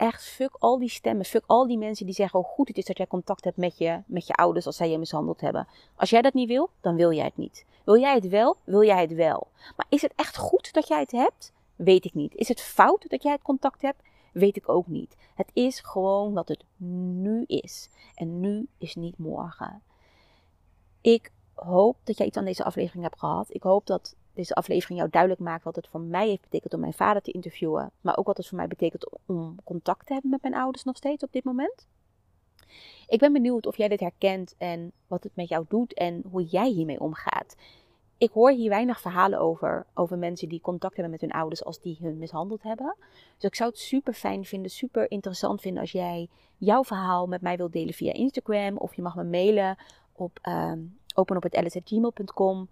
echt 0.00 0.24
fuck 0.24 0.56
al 0.58 0.78
die 0.78 0.88
stemmen, 0.88 1.24
fuck 1.24 1.44
al 1.46 1.66
die 1.66 1.78
mensen 1.78 2.06
die 2.06 2.14
zeggen 2.14 2.38
hoe 2.38 2.48
goed 2.48 2.68
het 2.68 2.76
is 2.76 2.84
dat 2.84 2.96
jij 2.96 3.06
contact 3.06 3.44
hebt 3.44 3.56
met 3.56 3.78
je, 3.78 4.02
met 4.06 4.26
je 4.26 4.32
ouders 4.34 4.66
als 4.66 4.76
zij 4.76 4.90
je 4.90 4.98
mishandeld 4.98 5.40
hebben. 5.40 5.68
Als 5.94 6.10
jij 6.10 6.22
dat 6.22 6.34
niet 6.34 6.48
wil, 6.48 6.70
dan 6.80 6.96
wil 6.96 7.12
jij 7.12 7.24
het 7.24 7.36
niet. 7.36 7.64
Wil 7.84 7.98
jij 7.98 8.14
het 8.14 8.28
wel, 8.28 8.56
wil 8.64 8.84
jij 8.84 9.00
het 9.00 9.12
wel. 9.12 9.46
Maar 9.76 9.86
is 9.88 10.02
het 10.02 10.12
echt 10.16 10.36
goed 10.36 10.72
dat 10.72 10.88
jij 10.88 11.00
het 11.00 11.10
hebt? 11.10 11.52
Weet 11.76 12.04
ik 12.04 12.14
niet. 12.14 12.34
Is 12.34 12.48
het 12.48 12.60
fout 12.60 13.04
dat 13.08 13.22
jij 13.22 13.32
het 13.32 13.42
contact 13.42 13.82
hebt? 13.82 14.02
Weet 14.32 14.56
ik 14.56 14.68
ook 14.68 14.86
niet. 14.86 15.16
Het 15.34 15.50
is 15.52 15.80
gewoon 15.80 16.32
wat 16.32 16.48
het 16.48 16.64
nu 16.78 17.44
is. 17.46 17.88
En 18.14 18.40
nu 18.40 18.66
is 18.78 18.94
niet 18.94 19.18
morgen. 19.18 19.82
Ik 21.00 21.32
hoop 21.66 21.96
dat 22.04 22.18
jij 22.18 22.26
iets 22.26 22.36
aan 22.36 22.44
deze 22.44 22.64
aflevering 22.64 23.02
hebt 23.02 23.18
gehad. 23.18 23.54
Ik 23.54 23.62
hoop 23.62 23.86
dat 23.86 24.16
deze 24.34 24.54
aflevering 24.54 24.98
jou 24.98 25.10
duidelijk 25.10 25.40
maakt 25.40 25.64
wat 25.64 25.76
het 25.76 25.88
voor 25.88 26.00
mij 26.00 26.28
heeft 26.28 26.42
betekend 26.42 26.74
om 26.74 26.80
mijn 26.80 26.92
vader 26.92 27.22
te 27.22 27.32
interviewen. 27.32 27.90
Maar 28.00 28.16
ook 28.16 28.26
wat 28.26 28.36
het 28.36 28.46
voor 28.46 28.56
mij 28.56 28.68
betekent 28.68 29.08
om 29.26 29.56
contact 29.64 30.06
te 30.06 30.12
hebben 30.12 30.30
met 30.30 30.42
mijn 30.42 30.54
ouders 30.54 30.84
nog 30.84 30.96
steeds 30.96 31.24
op 31.24 31.32
dit 31.32 31.44
moment. 31.44 31.88
Ik 33.06 33.18
ben 33.18 33.32
benieuwd 33.32 33.66
of 33.66 33.76
jij 33.76 33.88
dit 33.88 34.00
herkent 34.00 34.54
en 34.58 34.92
wat 35.06 35.22
het 35.22 35.36
met 35.36 35.48
jou 35.48 35.64
doet 35.68 35.94
en 35.94 36.24
hoe 36.30 36.44
jij 36.44 36.68
hiermee 36.68 37.00
omgaat. 37.00 37.56
Ik 38.18 38.30
hoor 38.30 38.50
hier 38.50 38.68
weinig 38.68 39.00
verhalen 39.00 39.38
over, 39.38 39.86
over 39.94 40.18
mensen 40.18 40.48
die 40.48 40.60
contact 40.60 40.94
hebben 40.94 41.12
met 41.12 41.20
hun 41.20 41.32
ouders 41.32 41.64
als 41.64 41.80
die 41.80 41.98
hun 42.00 42.18
mishandeld 42.18 42.62
hebben. 42.62 42.96
Dus 43.34 43.44
ik 43.44 43.54
zou 43.54 43.70
het 43.70 43.78
super 43.78 44.12
fijn 44.12 44.44
vinden, 44.44 44.70
super 44.70 45.10
interessant 45.10 45.60
vinden 45.60 45.80
als 45.80 45.92
jij 45.92 46.28
jouw 46.56 46.84
verhaal 46.84 47.26
met 47.26 47.40
mij 47.40 47.56
wilt 47.56 47.72
delen 47.72 47.94
via 47.94 48.12
Instagram. 48.12 48.76
Of 48.76 48.94
je 48.94 49.02
mag 49.02 49.16
me 49.16 49.24
mailen 49.24 49.76
op 50.12 50.38
um, 50.48 50.98
ehm, 51.26 51.36
openophetls.gmail.com. 51.36 52.68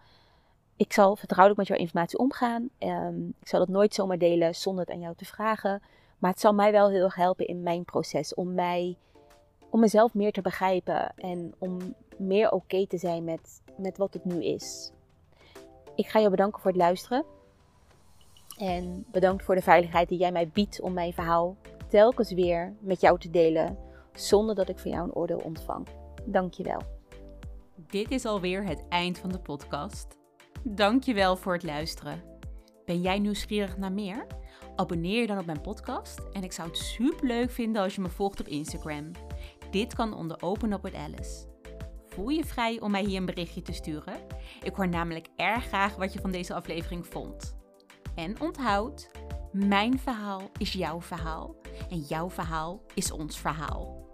Ik 0.76 0.92
zal 0.92 1.16
vertrouwelijk 1.16 1.58
met 1.58 1.68
jouw 1.68 1.78
informatie 1.86 2.18
omgaan. 2.18 2.70
Um, 2.78 3.34
ik 3.40 3.48
zal 3.48 3.60
het 3.60 3.68
nooit 3.68 3.94
zomaar 3.94 4.18
delen 4.18 4.54
zonder 4.54 4.84
het 4.84 4.94
aan 4.94 5.00
jou 5.00 5.14
te 5.16 5.24
vragen. 5.24 5.82
Maar 6.18 6.30
het 6.30 6.40
zal 6.40 6.52
mij 6.52 6.72
wel 6.72 6.90
heel 6.90 7.04
erg 7.04 7.14
helpen 7.14 7.46
in 7.46 7.62
mijn 7.62 7.84
proces. 7.84 8.34
Om, 8.34 8.54
mij, 8.54 8.96
om 9.70 9.80
mezelf 9.80 10.14
meer 10.14 10.32
te 10.32 10.42
begrijpen. 10.42 11.14
En 11.16 11.54
om 11.58 11.94
meer 12.16 12.50
oké 12.50 12.86
te 12.86 12.98
zijn 12.98 13.24
met, 13.24 13.62
met 13.76 13.98
wat 13.98 14.12
het 14.12 14.24
nu 14.24 14.44
is. 14.44 14.92
Ik 15.94 16.06
ga 16.08 16.18
je 16.18 16.30
bedanken 16.30 16.60
voor 16.60 16.70
het 16.70 16.80
luisteren. 16.80 17.24
En 18.58 19.04
bedankt 19.10 19.44
voor 19.44 19.54
de 19.54 19.62
veiligheid 19.62 20.08
die 20.08 20.18
jij 20.18 20.32
mij 20.32 20.48
biedt 20.48 20.80
om 20.80 20.92
mijn 20.92 21.12
verhaal 21.12 21.56
telkens 21.88 22.32
weer 22.32 22.74
met 22.80 23.00
jou 23.00 23.18
te 23.18 23.30
delen. 23.30 23.78
Zonder 24.12 24.54
dat 24.54 24.68
ik 24.68 24.78
van 24.78 24.90
jou 24.90 25.04
een 25.04 25.14
oordeel 25.14 25.40
ontvang. 25.44 25.86
Dank 26.24 26.54
je 26.54 26.62
wel. 26.62 26.97
Dit 27.88 28.10
is 28.10 28.24
alweer 28.24 28.64
het 28.64 28.84
eind 28.88 29.18
van 29.18 29.30
de 29.30 29.38
podcast. 29.38 30.06
Dankjewel 30.62 31.36
voor 31.36 31.52
het 31.52 31.62
luisteren. 31.62 32.22
Ben 32.84 33.00
jij 33.00 33.18
nieuwsgierig 33.18 33.76
naar 33.76 33.92
meer? 33.92 34.26
Abonneer 34.76 35.20
je 35.20 35.26
dan 35.26 35.38
op 35.38 35.46
mijn 35.46 35.60
podcast 35.60 36.18
en 36.32 36.42
ik 36.42 36.52
zou 36.52 36.68
het 36.68 36.78
super 36.78 37.26
leuk 37.26 37.50
vinden 37.50 37.82
als 37.82 37.94
je 37.94 38.00
me 38.00 38.08
volgt 38.08 38.40
op 38.40 38.46
Instagram. 38.46 39.10
Dit 39.70 39.94
kan 39.94 40.14
onder 40.14 40.42
Open 40.42 40.72
Up 40.72 40.82
with 40.82 40.94
Alice. 40.94 41.46
Voel 42.06 42.28
je 42.28 42.44
vrij 42.44 42.80
om 42.80 42.90
mij 42.90 43.04
hier 43.04 43.18
een 43.18 43.26
berichtje 43.26 43.62
te 43.62 43.72
sturen? 43.72 44.20
Ik 44.62 44.74
hoor 44.74 44.88
namelijk 44.88 45.28
erg 45.36 45.64
graag 45.64 45.96
wat 45.96 46.12
je 46.12 46.20
van 46.20 46.30
deze 46.30 46.54
aflevering 46.54 47.06
vond. 47.06 47.56
En 48.14 48.40
onthoud, 48.40 49.10
mijn 49.52 49.98
verhaal 49.98 50.50
is 50.58 50.72
jouw 50.72 51.00
verhaal 51.00 51.56
en 51.90 51.98
jouw 51.98 52.30
verhaal 52.30 52.82
is 52.94 53.10
ons 53.10 53.38
verhaal. 53.38 54.07